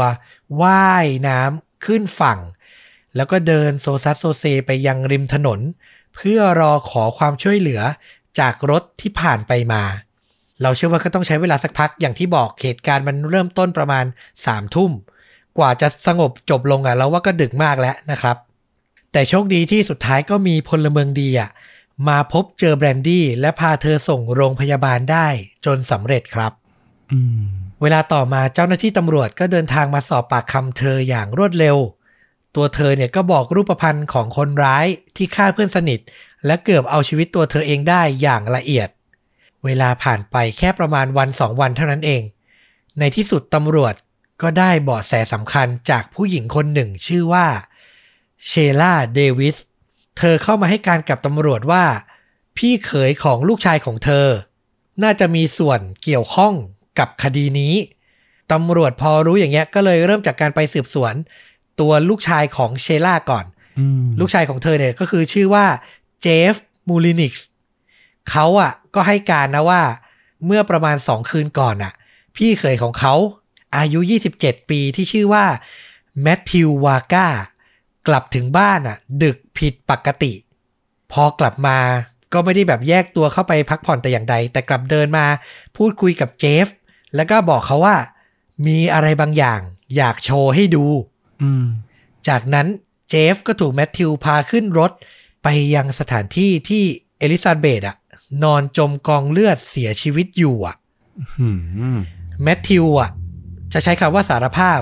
[0.61, 2.39] ว่ายน้ำขึ้นฝั่ง
[3.15, 5.59] แล้วก็เดินโซซัสโซเซไปยังริมถนน
[6.15, 7.81] เพื่อรอขอความช่วยเหลือ
[8.39, 9.83] จากรถที่ผ่านไปมา
[10.61, 14.91] เราเชื่อว่าก็ต้องใช้เวลาสักพักอย่างที่บอกเหตุการณ์มันเริ่มต้นประมาณ3ามทุ่ม
[15.57, 18.37] กว่าจะสงบจบลงอะเราว่าก็ดึกมากแล้วนะครับ
[19.11, 21.49] แต่โชคดีที่สุดท้ายก็มีพลเมืองดีอะ
[22.07, 25.27] มาพบเจอแบรนดี้และพาเธอส่งโรงพยาบาลได้
[25.65, 26.51] จนสำเร็จครับ
[27.11, 27.41] อืม
[27.81, 31.77] เวลาต่อมาเจ้าหน้าที่ตำรวจก็เดินทางมาสอบปากคำเธออย่างรวดเร็ว
[32.55, 35.99] ตัวเธอเนี่ยก็บอกรูปพรรณของคนร้ายที่ฆ่าเพื่อนสนิท
[36.45, 38.89] และเกือบเอาชีวิตตัวเธอเองได้อย่างละเอียด
[39.65, 42.21] เวลาผ่านไปแค่ประมาณวันสองวันเท่านั้นเอง
[42.99, 43.93] ในที่สุดตำรวจ
[44.41, 47.47] ก็ได้เบาะแสสำคัญจากผู้หญิงคนหนึ่งชื่อว่า
[48.47, 48.51] เช
[48.81, 49.57] ล่าเดวิส
[50.17, 51.83] เธอเข้ามาให้การกับตำรวจว่า
[52.57, 54.27] พี่เขยของลูกชายของเธอ
[55.03, 56.53] น่าจะมีส่วนเกี่ยวข้อง
[56.99, 57.73] กับคดีนี้
[58.51, 61.13] ตำรวจพอรู้อย่างเงี้ยก็เลยเริ่มจากการไปสืบสวน
[61.79, 63.45] ตัวลูกชายของเชล่าก่อน
[63.79, 65.65] อืมลูกชายของเธอเนี่ยก็คือชื่อว่า
[66.21, 66.53] เจฟ
[66.87, 67.47] มูลินิกส์
[68.31, 69.81] เขาอะก็ให้การนะว่า
[70.45, 71.93] เมื่อประมาณ2คืนก่อนอะ
[72.35, 73.13] พี่เขยของเขา
[73.77, 73.99] อายุ
[74.35, 75.45] 27 ปีที่ชื่อว่า
[76.21, 77.27] แมทธิววาก้า
[78.07, 80.33] กลับถึงบ้านอะ ดึกผิดปกติ
[81.11, 81.77] พอกลับมา
[82.33, 85.25] ก็ไม่ได้แบบแยกตัวเข้าไปพักผ่อนแต่อย่างใด แต่กลับเดินมา
[85.77, 86.67] พูดคุยกับเจฟ
[87.15, 87.97] แล้วก็บอกเขาว่า
[88.67, 89.59] มีอะไรบางอย่าง
[89.95, 90.85] อยากโชว์ให้ดู
[91.41, 91.65] อืม
[92.27, 92.67] จากนั้น
[93.09, 94.91] เจฟก็ถูกแมทธิวพาขึ้นรถ
[95.43, 96.83] ไปยังสถานที่ที่
[97.19, 97.97] เอลิซาเบธอะ
[98.43, 100.75] นอนจมกองเลือดเสียชีวิตอยู่อะ
[101.39, 101.49] อื
[101.95, 101.99] ม
[102.43, 103.09] แมทธิวอะ
[103.73, 104.79] จะใช้คำว่าสารภาพ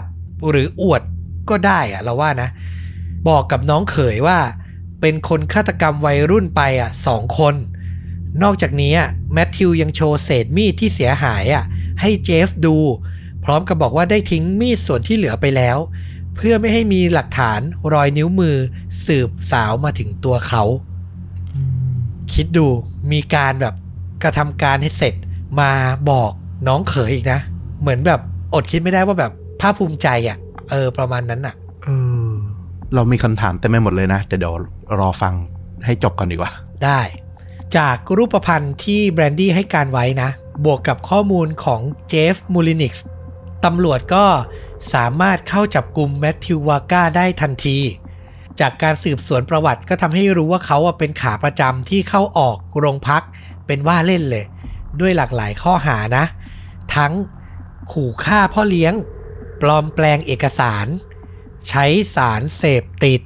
[0.49, 1.01] หรืออวด
[1.49, 2.49] ก็ได้อะเราว่านะ
[3.27, 4.39] บอกกับน้องเขยว่า
[5.01, 7.55] เป็นคนฆาตกรรมวัยรุ่นไปอะสองคน
[8.43, 11.63] นอกจากนี้อะแมทธิวยังโชว์เศษมีดที่เสียหายอะ
[12.01, 12.75] ให้เจฟดู
[13.45, 15.77] พร้อมกับบอกว่าได้ทิ้งมีดส่วนที่เหลือไปแล้ว
[16.35, 17.59] เพื่อไม่ให้มีหลักฐาน
[17.93, 18.55] รอยนิ้วมือ
[19.05, 20.63] สืบสาวมาถึงตัวเขา
[22.33, 22.67] คิดดู
[23.11, 23.73] มีการแบบ
[24.23, 25.13] กระทำการให้เสร็จ
[25.59, 25.71] มา
[26.09, 26.31] บอก
[26.67, 27.39] น้องเขยอีกนะ
[27.81, 28.21] เหมือนแบบ
[28.53, 30.37] อดคิดไม่ได้ว่าแบบภาคภูมิใจอะ่ะ
[30.69, 32.18] เออ ประมาณนั้นอะ เออ
[32.95, 34.53] เรามีคำถามเต็มไปหมดเลยนะ แต่เดี๋ยว
[34.99, 35.33] รอฟัง
[35.85, 36.51] ให้จบก่อนดีกว่า
[36.83, 37.01] ได้
[37.77, 40.29] จากรูปพันธ์ที่แบรนดี้ให้การไว้นะ
[40.65, 43.05] บวกกับข้อมูลของเจฟมูลินิกส์
[43.65, 44.25] ตำรวจก็
[44.93, 47.77] สามารถเข้าจับกลุ่มแมทธิววาก้าได้ทันที
[48.59, 53.23] จากการสืบสวนประวัติก็ทำให้รู้ว่าเขาเป็นขาประจำที่เข้าออกโรงพัก
[53.65, 54.45] เป็นว่าเล่นเลย
[54.99, 56.25] ด้วยหลากหลายข้อหานะ
[56.95, 57.13] ทั้ง
[57.93, 58.93] ขู่ฆ่าพ่อเลี้ยง
[59.61, 60.85] ปลอมแปลงเอกสาร
[61.67, 63.21] ใช้สารเสพติด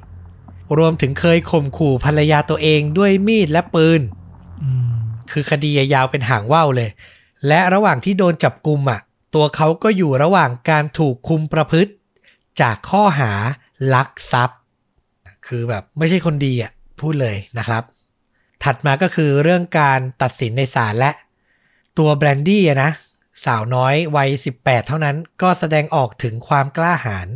[0.78, 4.00] รวมถึงเคยข่มขู่ภรรยาตัวเองด้วยมีดและปืน
[5.32, 6.90] คือคดียาวเป็นหางว่าวเลย
[7.48, 9.00] และระหว่างที่โดนจับกุมอะ
[9.34, 11.92] ตัวเขาก็อยู่ระหว่างการถูกคุมประพฤติ
[12.60, 13.32] จากข้อหา
[13.94, 14.60] ลักทรัพย์
[15.46, 17.82] คือแบบไม่ใช่คนดีอะพูดเลยนะครับ
[18.64, 21.10] ถัดมาก็คือเรื่องการตัดสินในศาลและ
[21.98, 22.90] ตัวแบรนดี้นะ
[23.44, 27.28] สาวน้อยวัย 18 เท่านั้นก็แสดงออกถึงความกล้าหาญ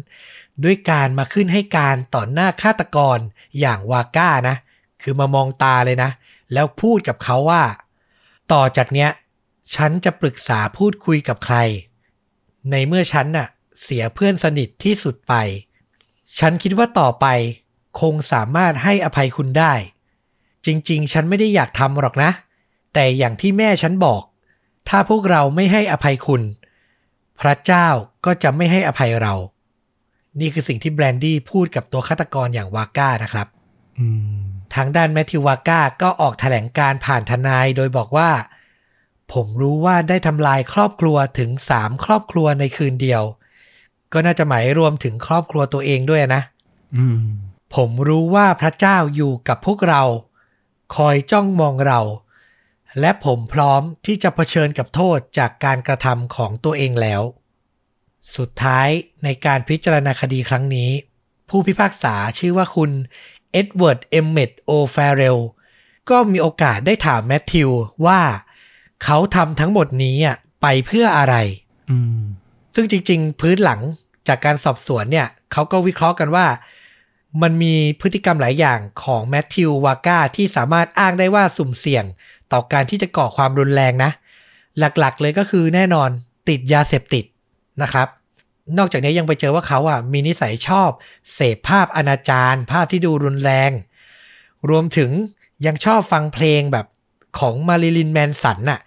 [0.64, 3.18] ด้วยการมาขึ้นให้การต่อหน้าฆาตกร
[3.60, 4.56] อย่างวาก้านะ
[5.02, 6.10] คือมามองตาเลยนะ
[6.52, 7.64] แล้วพูดกับเขาว่า
[8.52, 9.10] ต่อจากเนี้ย
[9.74, 11.56] ฉันจะปรึกษาพูดคุยกับใคร
[12.70, 13.48] ในเมื่อฉันน่ะ
[13.82, 15.34] เสียเพื่อนสนิทที่สุดไป
[16.38, 17.26] ฉันคิดว่าต่อไป
[18.00, 19.74] คงสามารถให้อภัยคุณได้
[20.66, 22.30] จริง ๆ ฉันไม่ได้อยากทำหรอกนะ
[22.94, 24.22] แต่อย่างที่แม่ฉันบอก
[24.88, 26.42] ถ้าพวกเราไม่ให้อภัยคุณ
[27.40, 27.88] พระเจ้า
[28.24, 29.34] ก็จะไม่ให้อภัยเรา
[30.40, 33.46] นี่คือสิ่งที่แบรนดี้พูดกับตัวฆาตกรอย่างวาก้านะครับ
[33.98, 34.06] อื
[34.38, 38.30] มทางด้านแมทธิววาก้าก็ออกแถลงการผ่านทนายโดยบอกว่า
[39.32, 43.22] ผมรู้ว่าได้ทำลายครอบครัวถึงสามครอบครัวในคืนเดียว
[44.12, 46.42] ก็น่าจะหมายรวมถึงครอบครัวตัวเองด้วยนะ
[46.96, 47.22] อืม
[47.74, 50.02] ผมรู้ว่าพระเจ้าอยู่กับพวกเรา
[50.96, 52.00] คอยจ้องมองเรา
[53.00, 57.22] และผมพร้อมที่จะเผชิญกับโทษจากการกระทำของตัวเองแล้ว
[58.36, 58.88] สุดท้าย
[59.24, 60.90] ในการพิจารณาคดีครั้งนี้
[61.48, 62.90] ผู้พิพากษาชื่อว่าคุณ
[63.52, 65.38] เอ็ดเวิร์ด เอมเมดโอแฟเรล
[66.10, 67.70] ก็มีโอกาสได้ถามแมทธิว
[68.06, 68.20] ว่า
[69.04, 71.36] เขาทำทั้งหมดนี้อะไปเพื่ออะไร
[71.90, 72.20] อืม
[72.74, 73.80] ซึ่งจริง ๆ พื้นหลัง
[74.28, 76.46] จากการสอบสวนเนี่ยเขาก็วิเคราะห์กันว่า
[77.42, 82.04] มันมีพฤติกรรมหลายอย่างของแมทธิววาก้าที่สามารถอ้างได้ว่าสุ่มเสี่ยง
[82.52, 84.10] ต่อการที่จะก่อความรุนแรงนะ
[84.78, 86.10] หลักๆเลยก็คือแน่นอน
[86.48, 87.24] ติดยาเสพติด
[87.82, 88.08] นะครับ
[88.78, 90.90] นอกจากนี้ยังไปเจอว่าเขาอะมีนิสัยชอบ
[91.34, 93.70] เสพภาพอนาจารภาพที่ดูรุนแรง
[94.70, 95.10] รวมถึง
[95.66, 96.86] ยังชอบฟังเพลงแบบ
[97.38, 98.80] ของมาริลินแมนสันน่ะ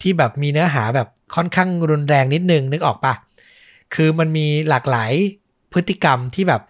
[0.00, 3.14] ที่แบบมีเนื้อหาแบบค่อนข้างรุนแรงนิดนึงนึกออกปะ
[3.94, 5.12] คือมันมีหลากหลาย
[5.72, 6.62] พฤติกรรมที่แบบ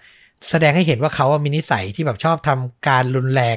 [0.50, 3.56] แสดงให้เห็นว่าเขาอะมีนิสัยที่แบบชอบทำการรุนแรง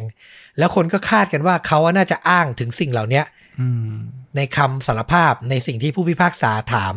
[0.58, 3.26] แล้วคนก็คาดกันว่าเขาอะน่าจะอ้างถึงสิ่งเหล่าเนี้ย
[3.60, 3.94] อืม
[4.36, 6.94] ในคำสารภาพในสิ่งที่ผู้พิพากษาถาม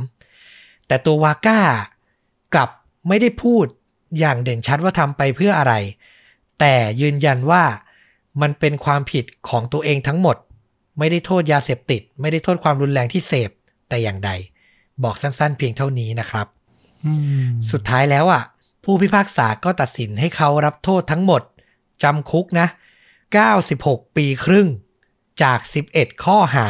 [0.91, 1.61] แต่ตัววาก้า
[2.55, 2.71] กลับ
[3.09, 3.67] ไม่ได้พูด
[4.19, 5.75] อย่างเด่นชัดว่าทำไปเพื่ออะไร
[6.61, 7.65] แต่ยืนยันว่า
[8.41, 10.37] มันเป็นความผิดของตัวเองทั้งหมด
[10.99, 13.51] ไม่ได้โทษยาเสพติด ไม่ได้โทษความรุนแรงที่เสพ
[13.89, 14.31] แต่อย่างใด
[15.03, 16.47] บอกสั้นๆ เพียงเท่านี้นะครับ
[17.05, 17.13] อื
[17.47, 18.43] มสุดท้ายแล้วอะ
[18.85, 21.43] ผู้พิพากษาก็ตัดสินให้เขารับโทษทั้งหมด
[22.03, 22.67] จำคุกนะ
[23.41, 24.69] 96 ปีครึ่ง
[25.43, 25.59] จาก
[25.93, 26.69] 11 ข้อหา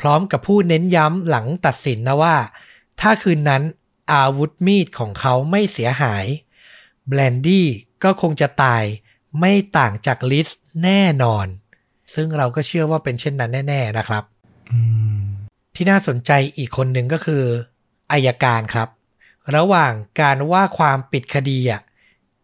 [0.00, 2.36] พร้อมกับผู้เน้นย้ำหลังตัดสินนะว่า
[3.00, 3.62] ถ้าคืนนั้น
[4.12, 6.26] อาวุธมีดของเขาไม่เสียหาย
[7.08, 7.66] แบลนดี้
[8.04, 8.84] ก็คงจะตาย
[9.40, 10.48] ไม่ต่างจากลิส
[10.84, 11.46] แน่นอน
[12.14, 14.24] ซึ่งเราก็เชื่อว่าเป็นเช่นนั้นแน่ ๆนะครับ
[15.74, 17.44] ที่น่าสนใจอีกคนหนึ่งก็คือ
[18.12, 18.88] อายการครับ
[19.56, 21.80] ระหว่างการว่าความปิดคดีอะ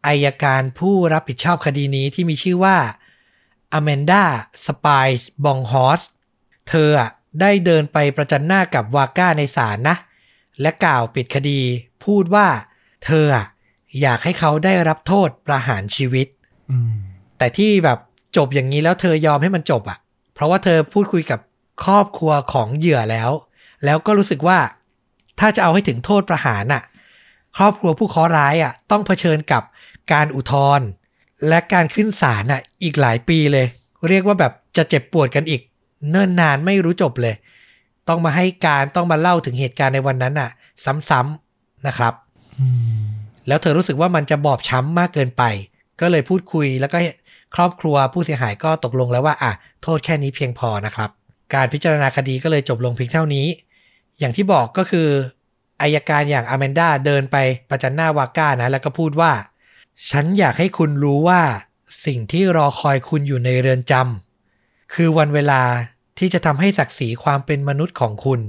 [0.07, 2.77] อายการผู้รับผิดชอบคดีนี้ที่มีชื่อว่า
[3.73, 4.25] อแมนดา
[4.67, 6.03] สปายส์บองฮอส
[6.69, 6.91] เธอ
[7.41, 9.97] ได้เดินไปประจันหน้ากับวาก้าในศาลนะ
[10.63, 11.61] และกล่าวปิดคดี
[12.05, 12.47] พูดว่า
[13.05, 13.47] เธออะ
[14.01, 16.27] อยากให้เขาได้รับโทษประหารชีวิต
[16.71, 16.93] อืม
[17.39, 17.99] แต่ที่แบบ
[18.37, 19.99] จบอย่างนี้แล้วเธอยอมให้มันจบอะ่ะ
[20.35, 21.41] เพราะว่าเธอพูดคุยกับ
[21.85, 23.31] ครอบครัวของเหยื่อแล้ว
[23.85, 24.59] แล้วก็รู้สึกว่า
[25.41, 26.83] ถ้าจะเอาให้ถึงโทษประหารอะ
[27.57, 29.63] ครอบครัวผู้เคราะห์ร้ายอะ ต้องเผชิญกับ
[30.13, 30.87] การอุทธรณ์
[31.49, 33.67] และการขึ้นศาลอะ อีกหลายปีเลย
[34.09, 35.63] เรียกว่าแบบจะเจ็บปวดกันอีก
[36.11, 37.35] เนิ่นนานไม่รู้จบเลย
[38.09, 40.51] ต้องมาให้การต้องมาเล่าถึงเหตุการณ์ในวันนั้นอะ
[41.09, 42.15] ซ้ำๆนะครับ
[42.61, 42.67] อื
[43.01, 43.13] ม
[43.49, 45.43] แล้วเธอรู้สึกว่ามันจะบอบช้ำมากเกินไป
[46.01, 46.99] ก็เลยพูดคุยแล้วก็
[47.55, 51.11] ครอบครัวผู้เสียหายก็ตกลงแล้วว่าอะโทษแค่นี้เพียงพอนะครับ
[51.55, 53.47] การพิจารณาคดีก็เลยจบลงเพียงเท่านี้
[54.19, 55.09] อย่างที่บอกก็คือ
[55.83, 57.37] อายการอย่างอแมนดาเดินไป
[57.71, 59.33] ประจันหน้าวาก้านะ แล้วก็พูดว่า
[60.11, 61.41] ฉันอยากให้คุณรู้ว่า
[62.07, 65.63] สิ่งที่รอคอยคุณอยู่ในเรือนจำคือวันเวลา
[66.19, 68.41] ที่จะทำให้ศักดิ์ศรีความเป็นมนุษย์ของคุณ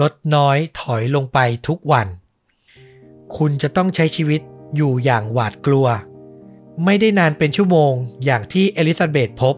[0.00, 2.06] ลดน้อยถอยลงไปทุกวัน
[3.36, 4.40] คุณจะต้องใช้ชีวิต
[4.76, 5.86] อยู่อย่างหวาดกลัว
[6.84, 7.92] ไม่ได้นานเป็นชั่วโมง
[8.24, 9.54] อย่างที่เอลิซาเบธพบ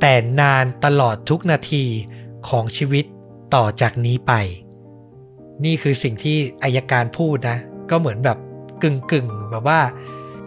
[0.00, 1.84] แต่นานตลอดทุกนาที
[2.48, 3.04] ของชีวิต
[3.54, 4.32] ต่อจากนี้ไป
[5.64, 7.58] นี่คือสิ่งที่อายการพูดนะ
[7.90, 8.38] ก็เหมือนแบบ
[8.82, 9.80] กึ่งกึ่งๆแบบว่า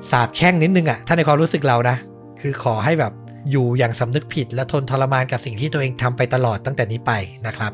[0.09, 1.97] สาบแช่งนิดนึงอะถ้าในความรู้สึกเรานะ
[2.41, 3.13] คือขอให้แบบ
[3.51, 7.11] อยู่อย่างสำนึกผิดและทนทรมานกับสิ่งที่ตัวเองทำไปตลอดตั้งแต่นี้ไป
[7.47, 7.71] นะครับ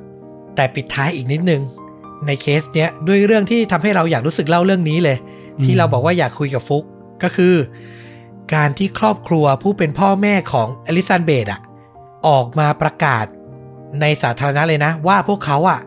[0.56, 1.62] แต่ปิดท้ายอีกนิดนึง
[2.26, 5.18] ในเคสเนี้ยด้วยเรื่องที่ทำให้เราอยากรู้สึกเล่าเรื่องนี้เลย
[5.66, 6.84] ที่เราบอกว่าอยากคุยกับฟลุก
[7.24, 7.56] ก็คือ
[8.56, 11.62] การที่ครอบครัวผู้เป็นพ่อแม่ของเอลิซาเบธอะ
[12.28, 13.26] ออกมาประกาศ
[14.02, 15.80] ในสาธารณะเลยนะ ว่าพวกเขาอะ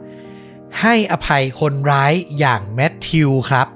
[0.80, 3.66] ให้อภัยคนร้ายอย่างแมทธิวครับ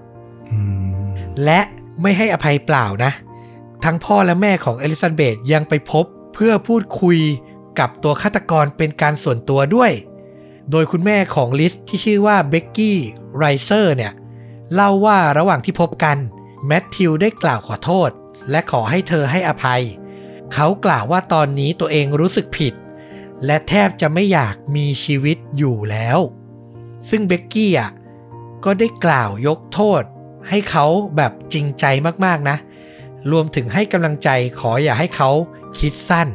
[0.51, 0.61] อื
[1.03, 1.09] ม
[1.45, 1.61] และ
[2.03, 3.13] ไม่ให้อภัยเปล่านะ
[3.85, 7.19] ทั้งพ่อและแม่ของเอลิซาเบธยังไปพบเพื่อพูดคุย
[7.79, 9.93] กับตัวฆาตกรเป็นการส่วนตัวด้วย
[10.71, 12.99] โดยคุณแม่ของลิสที่ชื่อว่าเบกกี้
[13.37, 14.13] ไรเซอร์เนี่ย
[14.75, 16.17] เล่าว่าระหว่างที่พบกัน
[16.67, 18.11] แมทธิวได้กล่าวขอโทษ
[18.51, 19.83] และขอให้เธอให้อภัย
[20.55, 22.75] เขากล่าวว่าตอนนี้ตัวเองรู้สึกผิด
[23.47, 26.19] และแทบจะไม่อยากมีชีวิตอยู่แล้ว
[27.09, 27.91] ซึ่งเบกกี้อะ
[28.65, 30.03] ก็ได้กล่าวยกโทษ
[30.49, 31.85] ให้เขาแบบจริงใจ
[32.25, 32.57] มากๆนะ
[33.33, 34.29] รวมถึงให้กำลังใจ
[34.61, 35.31] ขออย่าให้เขา
[35.79, 36.29] คิดสั้น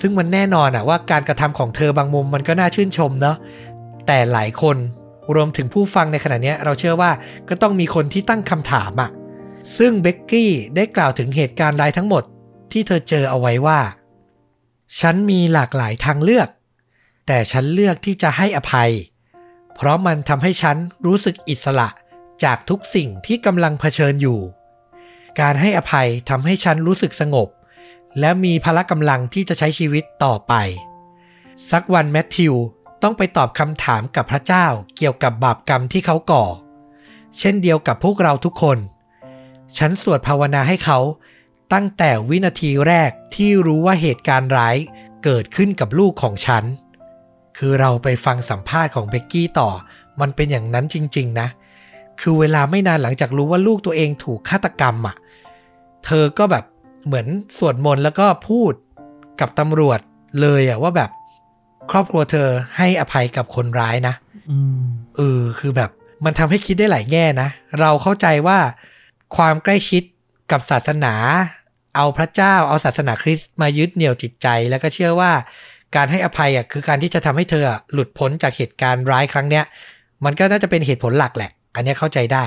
[0.00, 3.36] ซึ่งมันแน่นอนอะว่าการกระทำของเธอบางมุมมันก็น่าชื่นชมเนาะ
[4.06, 4.76] แต่หลายคน
[5.34, 7.10] รวมถึงผู้ฟังในขณะนี้เราเชื่อว่า
[7.48, 9.10] ก็ต้องมีคนที่ตั้งคำถามอะ
[9.78, 12.22] ซึ่งเบกกี้ได้กล่าวถึงเหตุการณ์รายทั้งหมด
[12.72, 13.80] ที่เธอเจอเอาไว้ว่า
[15.00, 16.48] ฉันมีหลากหลายทางเลือก
[17.26, 18.90] แต่ฉันเลือกที่จะให้อภัย
[19.74, 21.88] เพราะมันทำให้ฉันรู้สึกอิสระ
[22.44, 24.38] จากทุกสิ่งที่กำลังเผชิญอยู่
[25.40, 27.48] การให้อภัยทำให้ฉันรู้สึกสงบ
[28.20, 30.54] และมีพละกำลังที่จะใช้ชีวิตต่อไป
[31.70, 32.54] สักวันแมทธิว
[33.02, 34.66] ต้องไปตอบคำถามกับพระเจ้า
[34.96, 36.44] เกี่ยวกับบาปกรรมที่เขาก่อ
[37.38, 38.78] เช่นเดียวกับพวกเราทุกคน
[39.78, 40.98] ฉันสวดภาวนาให้เขา
[41.72, 44.76] ตั้งแต่วินาทีแรกที่รู้ว่าเหตุการณ์ร้าย
[45.24, 46.64] เกิดขึ้นกับลูกของฉัน
[47.58, 49.70] คือเราไปฟังสัมภาษณ์ของเบกกี้ต่อ
[50.20, 51.48] มันเป็นอย่างนั้นจริง ๆ นะ
[52.20, 55.16] คือเวลาไม่นานหลังจากรู้ว่าลูกตัวเองถูกฆาตกรรมอะ
[56.06, 56.64] เธอก็แบบ
[57.06, 57.26] เหมือน
[57.58, 58.72] สวดมนต์แล้วก็พูด
[59.40, 60.00] กับตำรวจ
[60.40, 61.10] เลยอะว่าแบบ
[61.90, 64.14] ครอบครัวเธอให้อภัยกับคนร้ายนะ
[64.50, 64.82] อืม
[65.16, 65.90] เออคือแบบ
[66.24, 67.48] มันทำให้คิดได้หลายแง่นะ
[67.80, 68.58] เราเข้าใจว่า
[69.36, 70.02] ความใกล้ชิด
[70.52, 71.14] กับศาสนา
[71.96, 75.32] เอาพระเจ้าเอาศาสนาคริสต์มายึดเหนี่ยวจิตใจ แล้วก็เชื่อว่า
[75.96, 79.64] การให้อภัยอะคือการที่จะทำให้เธออะหลุดพ้นจากเหตุการณ์ร้ายครั้งเนี้ย
[80.24, 82.44] มันก็น่าจะเป็นเหตุผลหลักแหละ อันเนี้ยเข้าใจได้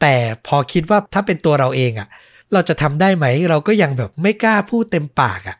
[0.00, 0.14] แต่
[0.46, 2.08] พอคิดว่าถ้าเป็นตัวเราเองอะ
[2.52, 5.56] เราจะทำได้ไหม เราก็ยังแบบไม่กล้าพูดเต็มปากอะ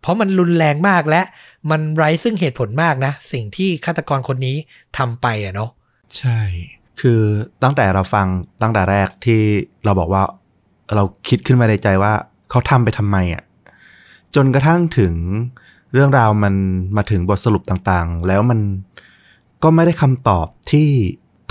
[0.00, 1.22] เพราะมันรุนแรงมากและ
[1.70, 4.56] มันไร้ซึ่งเหตุผลมากนะ สิ่งที่ฆาตกรคนนี้
[4.98, 5.70] ทำไปอะเนาะ
[6.18, 6.40] ใช่
[7.00, 7.20] คือ
[7.62, 8.26] ตั้งแต่เราฟัง
[8.62, 9.40] ตั้งแต่แรกที่
[9.84, 10.22] เราบอกว่า
[10.94, 12.12] เราคิดขึ้นมาในใจว่า
[12.50, 13.42] เขาทำไปทำไมอะ
[14.34, 15.14] จนกระทั่งถึง
[15.92, 16.54] เรื่องราวมัน
[16.96, 18.60] มาถึงบทสรุปต่างๆ แล้วมัน
[19.62, 20.88] ก็ไม่ได้คำตอบที่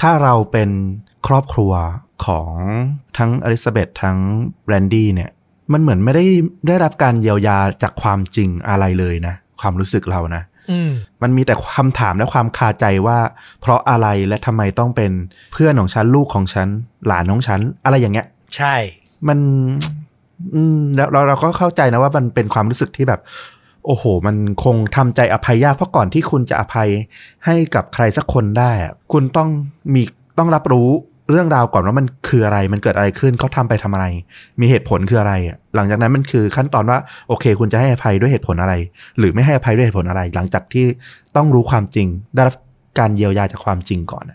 [0.01, 0.69] ถ้าเราเป็น
[1.27, 1.71] ครอบครัว
[2.25, 2.51] ของ
[3.17, 4.17] ทั้งอลิซาเบธทั้ง
[4.65, 5.29] แบรนดี้เนี่ย
[5.73, 6.25] มันเหมือนไม่ได้
[6.67, 13.19] ได้รับการเยียวยาจากความจริงอะไรเลยนะ ความรู้สึกเรานะอืมมันมีแต่คำถามและความคาใจว่า
[13.61, 15.11] เพราะอะไรและทำไมต้องเป็น
[15.53, 16.67] เพื่อนของฉันลูกของฉัน
[17.07, 18.75] หลานของฉัน อะไรอย่างเงี้ย ใช่
[19.27, 19.39] มัน
[20.55, 23.21] อืมแล้วเราเราก็เข้าใจนะว่ามันเป็นความรู้สึกที่แบบ
[23.85, 26.89] โอ้โห มันคงทำใจอภัยยากเพราะก่อนที่คุณจะอภัย
[27.45, 29.49] ให้กับใครสักคนได้อะคุณต้อง
[29.93, 30.03] มี
[30.37, 30.89] ต้องรับรู้
[31.29, 34.05] เรื่องราวก่อนว่ามันคืออะไร มันเกิดอะไรขึ้นเขาทำไปทำอะไร
[34.61, 35.33] มีเหตุผลคืออะไร
[35.75, 38.73] หลังจากนั้นมันคือขั้นตอนว่า โอเค คุณจะให้อภัยด้วยเหตุผลอะไร
[39.17, 40.85] หรือไม่ให้อภัยด้วยเหตุผลอะไร หลังจากที่
[41.35, 42.55] ต้องรู้ความจริง ได้รับ
[42.99, 44.25] การเยียวยาจากความจริงก่อน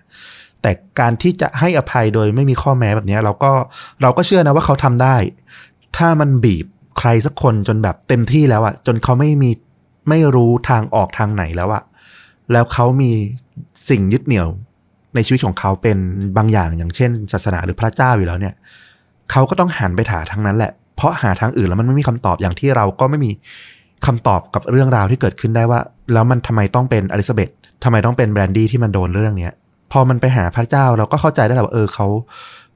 [0.62, 3.52] แต่การที่จะให้อภัยโดยไม่มีข้อแม้แบบนี้เราก็
[4.02, 5.16] เราก็เชื่อนะว่าเขาทำได้
[5.96, 6.66] ถ้ามันบีบ
[6.98, 9.50] ใครสักคนจนแบบเต็มที่แล้วอะจนเขาไม่มี
[10.08, 11.82] ไม่รู้ทางออกทางไหนแล้วอะ
[12.52, 13.10] แล้วเขามี
[13.88, 14.48] สิ่งยึดเหนี่ยว
[15.14, 15.98] ในชีวิตของเขาเป็น
[16.36, 18.54] บางอย่างอย่างเช่น ศาสนาหรือพระเจ้าอยู่แล้วเนี่ย
[19.30, 23.30] เขาก็ต้องหันไปหาทางนั้นแหละ เพราะหาทางอื่นแล้วมันไม่มีคำตอบอย่างที่เราก็ไม่มี
[24.06, 25.80] คำตอบกับเรื่องราวที่เกิดขึ้นได้ว่า
[26.12, 27.50] แล้วมันทำไมต้องเป็นอลิซาเบธ
[27.84, 29.52] ทำไมต้องเป็นแบรนดี้ที่มันโดนเรื่องเนี้ย
[29.92, 32.06] พอมันไปหาพระเจ้าเราก็เข้าใจได้แหละว่าเออเขา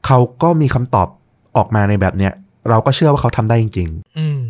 [0.06, 1.08] เขาก็มีคำตอบ
[1.56, 2.32] ออกมาในแบบเนี้ย
[2.70, 4.42] เราก็เชื่อว่าเขาทำได้จริงอืม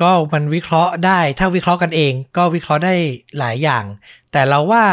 [0.00, 2.94] ก็มันวิเคราะห์ได้ ถ้าวิเคราะห์กันเอง ก็วิเคราะห์ได้
[3.38, 3.84] หลายอย่าง
[4.32, 4.84] แต่เราว่า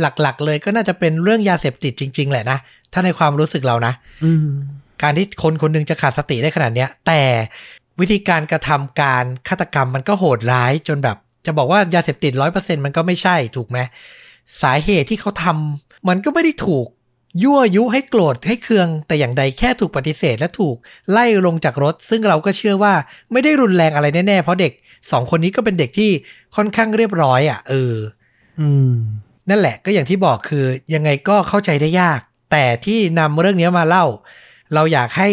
[0.00, 2.58] หลักๆ เลยก็น่าจะเป็นเรื่องยาเสพติดจริง ๆ แหละนะ
[2.92, 3.92] ถ้าในความรู้สึกเรานะ
[5.02, 7.22] การที่คนคนหนึงจะขาดสติได้ขนาดเนี้ย แต่
[8.00, 13.78] วิธีการกระทำการฆาตกรรมมันก็โหดร้ายจนแบบ จะบอกว่ายาเสพติดร้อยเปอร์เซ็นมันก็ไม่ใช่ถูกไหม
[14.62, 16.86] สาเหตุที่เขาทำมันก็ไม่ได้ถูก
[17.42, 20.76] ยั่วยุให้โกรธให้เคือง แต่อย่างใดแค่ถูกปฏิเสธและถูก
[21.10, 22.94] ไล่ลงจากรถ ซึ่งเราก็เชื่อว่า
[23.32, 24.72] ไม่ได้รุนแรงอะไรแน่ๆ เพราะเด็ก
[25.12, 26.10] สองคนนี้ก็เป็นเด็กที่
[26.56, 27.94] ค่อนข้างเรียบร้อยอะเออ
[28.60, 28.94] อืม
[29.50, 32.20] นั่นแหละก็อย่างที่บอกคือยังไงก็เข้าใจได้ยาก
[32.52, 34.06] แต่ที่นำเรื่องนี้มาเล่า
[34.74, 35.30] เราอยากให้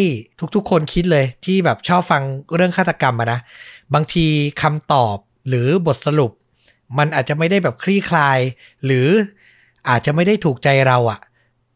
[0.56, 2.23] ทุกๆ คนคิดเลยที่แบบชอบฟัง
[2.56, 3.39] เรื่องฆาตกรรมอะนะ
[3.93, 4.27] บางที
[4.62, 6.32] คำตอบหรือบทสรุป
[6.97, 8.39] มันอาจจะไม่ได้แบบคลี่คลาย
[8.86, 9.08] หรือ
[9.89, 11.19] อาจจะไม่ได้ถูกใจเราอะ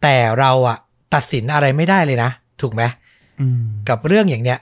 [0.01, 0.77] แต่เราอะ
[1.13, 2.84] ตัดสินอะไรไม่ได้เลยนะ ถูกไหม
[3.41, 4.60] อืมกับเรื่องอย่างเนี้ย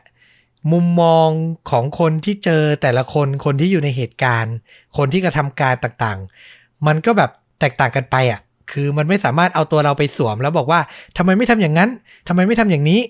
[0.71, 1.29] มุมมอง
[1.71, 4.55] ของคนที่เจอแต่ละคนคนที่อยู่ในเหตุการณ์
[4.97, 8.39] คนที่กระทำการต่างๆ มันก็แบบ แตกต่างกันไปอะ
[8.71, 10.79] คือมันไม่สามารถเอาตัวเราไปสวมแล้วบอกว่า
[11.17, 11.89] ทำไมไม่ทำอย่างนั้น
[12.27, 13.01] ทำไมไม่ทำอย่างนี้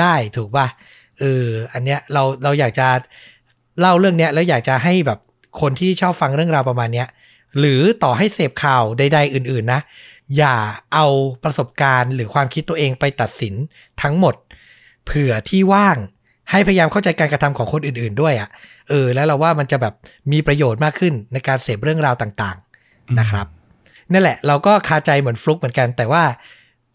[0.00, 0.66] ได้ถูกป่ะ
[1.20, 2.88] เอออันเนี้ยเราเราอยากจะ
[3.80, 5.18] เล่าเรื่องเนี้ยแล้วอยากจะให้แบบ
[5.60, 7.08] คนที่ชอบฟังเรื่องราวประมาณเนี้ย
[7.58, 9.80] หรือต่อให้เสพข่าวใด ๆ อื่น ๆ นะ
[10.36, 10.56] อย่า
[10.94, 11.06] เอา
[11.44, 13.54] ประสบการณ์หรือความคิดตัวเองไปตัดสิน
[14.02, 14.34] ทั้งหมด
[15.04, 15.96] เผื่อที่ว่าง
[16.50, 18.48] ให้พยายามเข้าใจการกระทำของคนอื่น ๆ ด้วยอะ่ะ
[18.88, 19.94] เออ แล้วเราว่ามันจะแบบ
[20.32, 22.56] มีประโยชน์มากขึ้นในการเสพเรื่องราวต่าง
[22.88, 23.46] ๆ นะครับ
[24.12, 26.24] นั่นแหละ เราก็คาใจเหมือนฟลุกเหมือนกัน แต่ว่า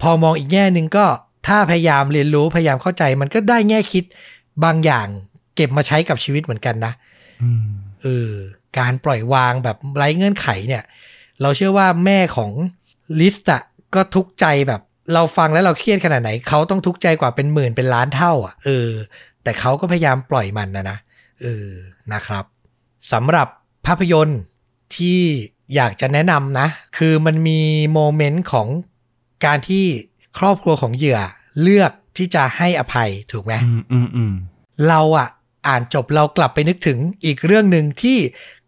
[0.02, 1.06] พอมองอีกแง่หนึ่งก็
[1.48, 4.04] ถ้าพยายามเรียนรู้พยายามเข้าใจมันก็ได้แง่คิด
[4.64, 5.08] บางอย่าง
[5.56, 6.94] เก็บมาใช้กับชีวิตเหมือนกันนะ
[7.44, 7.66] อืม
[8.02, 8.32] เออ
[8.80, 10.84] การปล่อยวางแบบไร้เงื่อนไขเนี่ย
[11.42, 12.52] เราเชื่อว่าแม่ของ
[13.20, 13.64] ลิสต์อะ
[13.96, 14.82] ก็ทุกข์ใจแบบ
[15.14, 18.90] เราฟังแล้วเราเครียดขนาดไหนเขาต้องทุกข์ใจกว่าเป็นหมื่นเป็นล้านเท่าอะเออ
[19.44, 20.98] แต่เขาก็พยายามปล่อยมันนะนะ
[21.42, 21.70] เออ
[22.14, 22.46] นะครับ
[23.12, 23.48] สำหรับ
[23.86, 24.42] ภาพยนตร์
[24.96, 25.22] ที่
[25.76, 27.60] อยากจะแนะนำนะ คือมันมี
[27.94, 28.68] โมเมนต์ของ
[29.46, 29.86] การที่
[30.40, 31.20] ครอบครัวของเหยื่อ
[31.62, 34.34] เลือกที่จะให้อภัยถูกไหมอืมอืมอืม
[34.88, 35.28] เราอะ
[35.68, 38.18] อ่านจบเรากลับไปนึกถึงอีกเรื่องหนึ่งที่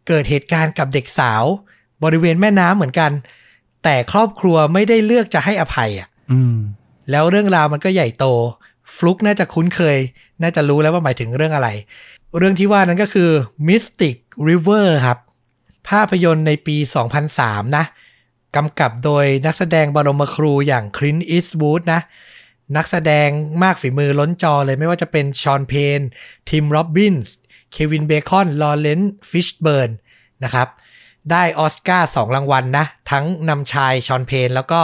[0.08, 1.44] เกิดเหตุการณ์กับเด็กสาว
[2.04, 3.12] บริเวณแม่น้ำเหมือนกัน
[3.84, 6.56] แต่ครอบครัวไม่ได้เลือกจะให้อภัยอะอืม
[7.12, 8.26] แล้วเรื่องราวมันก็ใหญ่โต
[8.96, 9.98] ฟลุกน่าจะคุ้นเคย
[10.42, 11.70] น่าจะรู้แล้วว่าหมายถึงเรื่องอะไร
[12.38, 13.30] เรื่องที่ว่านั้นก็คือ
[13.68, 14.16] Mystic
[14.50, 15.18] River ครับ
[15.90, 16.78] ภาพยนตร์ในปี
[17.28, 17.86] 2003 นะ
[18.56, 22.02] กำกับโดยนักแสดงบรมครูอย่างคลินต์ อีสต์วูดนะ
[22.78, 23.30] นักแสดง
[23.64, 26.00] มากฝีมือล้นจอเลยไม่ว่าจะเป็นฌอนเพนน์
[26.50, 27.36] ทิมโรบบินส์
[27.72, 29.92] เควินเบคอน ลอเรนซ์ ฟิชเบิร์น
[30.44, 30.68] นะครับ
[31.32, 34.82] ได้ออสการ์สองรางวัลนะทั้งนำชายฌอนเพนน์ แล้วก็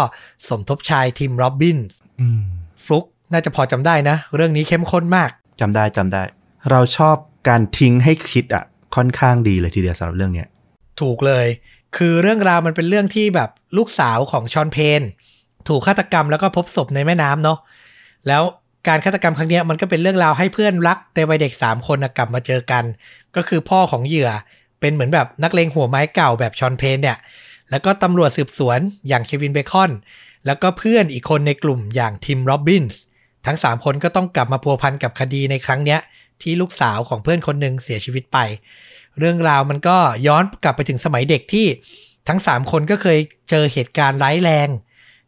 [0.47, 2.43] สมทบชายทิมโรบบินส์อืม
[2.83, 5.29] ฟลุกน่าจะพอจำได้นะ เรื่องนี้เข้มข้นมาก
[5.61, 6.23] จำได้จำได้
[6.71, 7.15] เราชอบ
[7.47, 8.63] การทิ้งให้คิดอะ
[8.95, 10.47] ค่อนข้างดีเลยทีเดียวสำหรับเรื่องเนี้ย
[10.99, 11.47] ถูกเลย
[11.97, 15.01] คือเรื่องราวมันเป็นเรื่องที่แบบลูกสาวของฌอนเพนน์
[15.69, 17.57] ถูกฆาตกรรมแล้วก็พบศพในแม่น้ำเนาะ
[18.27, 18.43] แล้ว
[18.87, 22.83] การฆาตกรรมครั้งนี้มันก็เป็นเรื่องราวให้เพื่อนรักในวัยเด็ก 3 คนกลับมาเจอกัน
[23.35, 24.29] ก็คือพ่อของเหยื่อ
[24.79, 27.17] เป็นเหมือนแบบนักเลงหัวไม้เก่าแบบฌอนเพนน์เนี่ย
[27.69, 29.91] แล้วก็ตำรวจสืบสวนอย่างเควินเบคอน
[30.45, 33.01] แล้วก็เพื่อนอีกคนในกลุ่มอย่างทิมโรบบินส์
[33.45, 35.99] ทั้ง 3 คนก็ต้องกลับมาพัวพันกับคดีในครั้งเนี้ย
[36.41, 38.37] ที่ลูกสาวของเพื่อนคนหนึ่งเสียชีวิตไป
[39.19, 39.97] เรื่องราวมันก็
[40.27, 41.67] ย้อนกลับไปถึงสมัยเด็กที่
[42.27, 43.19] ทั้ง 3 คนก็เคย
[43.49, 44.69] เจอเหตุการณ์ร้ายแรง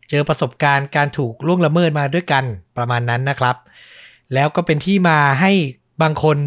[0.10, 2.43] เจอประสบการณ์การถูกล่วงละเมิดมาด้วยกัน
[2.78, 3.56] ประมาณนั้นนะครับ
[4.34, 5.52] แล้วก็เป็นที่มาให้
[6.02, 6.38] บางคน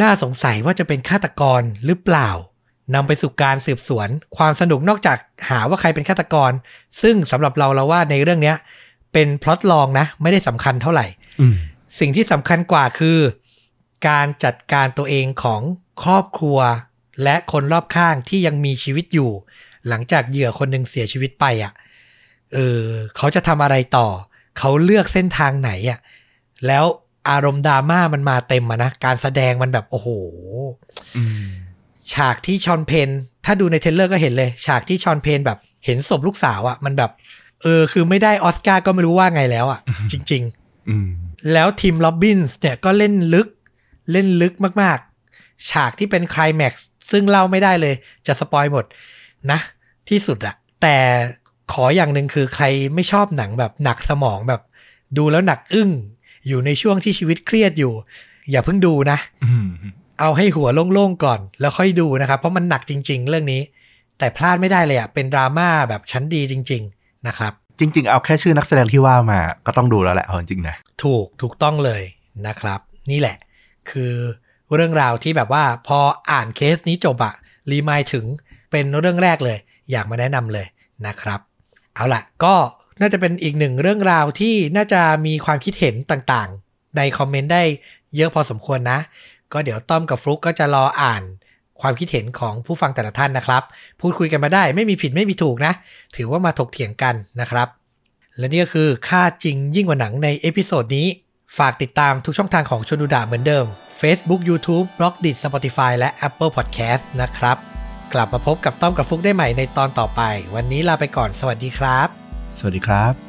[0.00, 2.30] น่าสงสัยว่าจะเป็นฆาตกรหรือเปล่า
[2.94, 5.18] นำไปสู่การสืบสวน ความสนุกนอกจาก
[5.50, 6.50] หาว่าใครเป็นฆาตกร
[7.02, 8.54] ซึ่งสำหรับเราเราว่าในเรื่องนี้
[9.12, 11.06] เป็นพล็อตลองนะ ไม่ได้สำคัญเท่าไหร่
[11.98, 13.18] สิ่งที่สำคัญกว่าคือ
[14.08, 15.60] การจัดการตัวเองของ
[16.04, 16.58] ครอบครัว
[17.22, 19.30] และคนรอบข้างที่ยังมีชีวิตอยู่
[19.88, 21.72] หลังจากเหยื่อคนหนึ่งเสียชีวิตไปอะ
[22.54, 22.84] เออ
[23.16, 24.08] เขาจะทำอะไรต่อ
[24.58, 25.98] เขาเลือกเส้นทางไหนอะ
[26.66, 26.84] แล้ว
[27.30, 30.08] อารมณ์ดราม่ามันมาเต็มอะนะ การแสดงมันแบบ โอ้โห
[31.16, 31.44] อืม
[32.14, 33.08] ฉากที่ฌอนเพนน์
[33.44, 37.10] ถ้าดูใน trailer ก็เห็นเลย ฉากที่ฌอนเพนน์แบบเห็นศพลูกสาวอะ่ะมันแบบ
[37.62, 39.80] เออ คือไม่ได้ออสการ์ก็ไม่รู้ว่าไงแล้วอะ่ะ
[40.12, 40.42] จริง
[40.88, 43.48] อืมๆแล้วทิมโรบบินส์เนี่ยก็เล่นลึก
[44.12, 45.07] เล่นลึกมากๆ
[45.70, 47.94] ฉากที่เป็นไคลแม็กซ์ซึ่งเล่าไม่ได้เลย
[48.26, 48.84] จะสปอยหมด
[49.50, 49.58] นะ
[50.08, 50.96] ที่สุดอะแต่
[51.72, 54.60] ขออย่างหนึ่งคือใครไม่ชอบหนังแบบหนักสมองแบบ
[55.16, 55.90] ดูแล้วหนักอึ้ง
[56.46, 57.92] อยู่ในช่วงที่ชีวิตเครียดอยู่
[58.50, 59.68] อย่าเพิ่งดูนะอืม
[60.20, 63.62] เอาให้หัวโล่งๆก่อน แล้วค่อยดูนะครับ เพราะมันหนักจริง ๆ เรื่องนี้
[64.18, 72.02] แต่พลาดไม่ได้เลยอะ่ะเป็นดราม่าแบบชั้นดีจริง ๆ นะครับ จริง ๆ เอาแค่ชื่อนักแสดงที่ว่ามา ก็ต้องดูแล้วแหละเอาจริงๆนะถูกถูกต้องเลย
[72.46, 73.36] นะครับ นี่แหละ
[73.90, 74.14] คือ
[74.74, 75.98] เรื่องราวที่แบบว่าพอ
[76.30, 77.34] อ่านเคสนี้จบอะ
[77.70, 78.24] remind ถึง
[78.70, 79.58] เป็นเรื่องแรกเลย
[79.90, 80.66] อยากมาแนะนำเลย
[81.06, 81.40] นะครับ
[81.94, 82.54] เอาล่ะ ก็
[83.00, 87.62] น่าจะเป็นอีกหนึ่งเรื่องราวที่น่าจะมีความคิดเห็นต่างๆ ในคอมเมนต์ได้
[88.16, 88.98] เยอะพอสมควรนะ
[89.52, 91.22] ก็เดี๋ยวต้อมกับฟลุกก็จะรออ่าน
[91.80, 93.62] ความคิดเห็นของผู้ฟังแต่ละท่านนะครับ
[94.00, 95.72] พูดคุยกันมาได้ไม่มีผิดไม่มีถูกนะ
[96.16, 97.68] ถือว่ามาถกเถียงกันนะครับ
[98.38, 101.06] และนี่ก็คือฆาตจริงยิ่งกว่าหนังใน episode นี้
[101.58, 103.66] ฝากติดตามทุกช่องทางของชนดูดาเหมือนเดิม
[104.02, 107.56] Facebook YouTube b l o g d i t Spotify และ Apple Podcast นะครับ
[108.12, 110.22] กลับมาพบกับต้อมกับฟุกได้ใหม่ในตอนต่อไป
[110.54, 112.08] วันนี้ลาไปก่อนสวัสดีครับ
[112.58, 113.27] สวัสดีครับ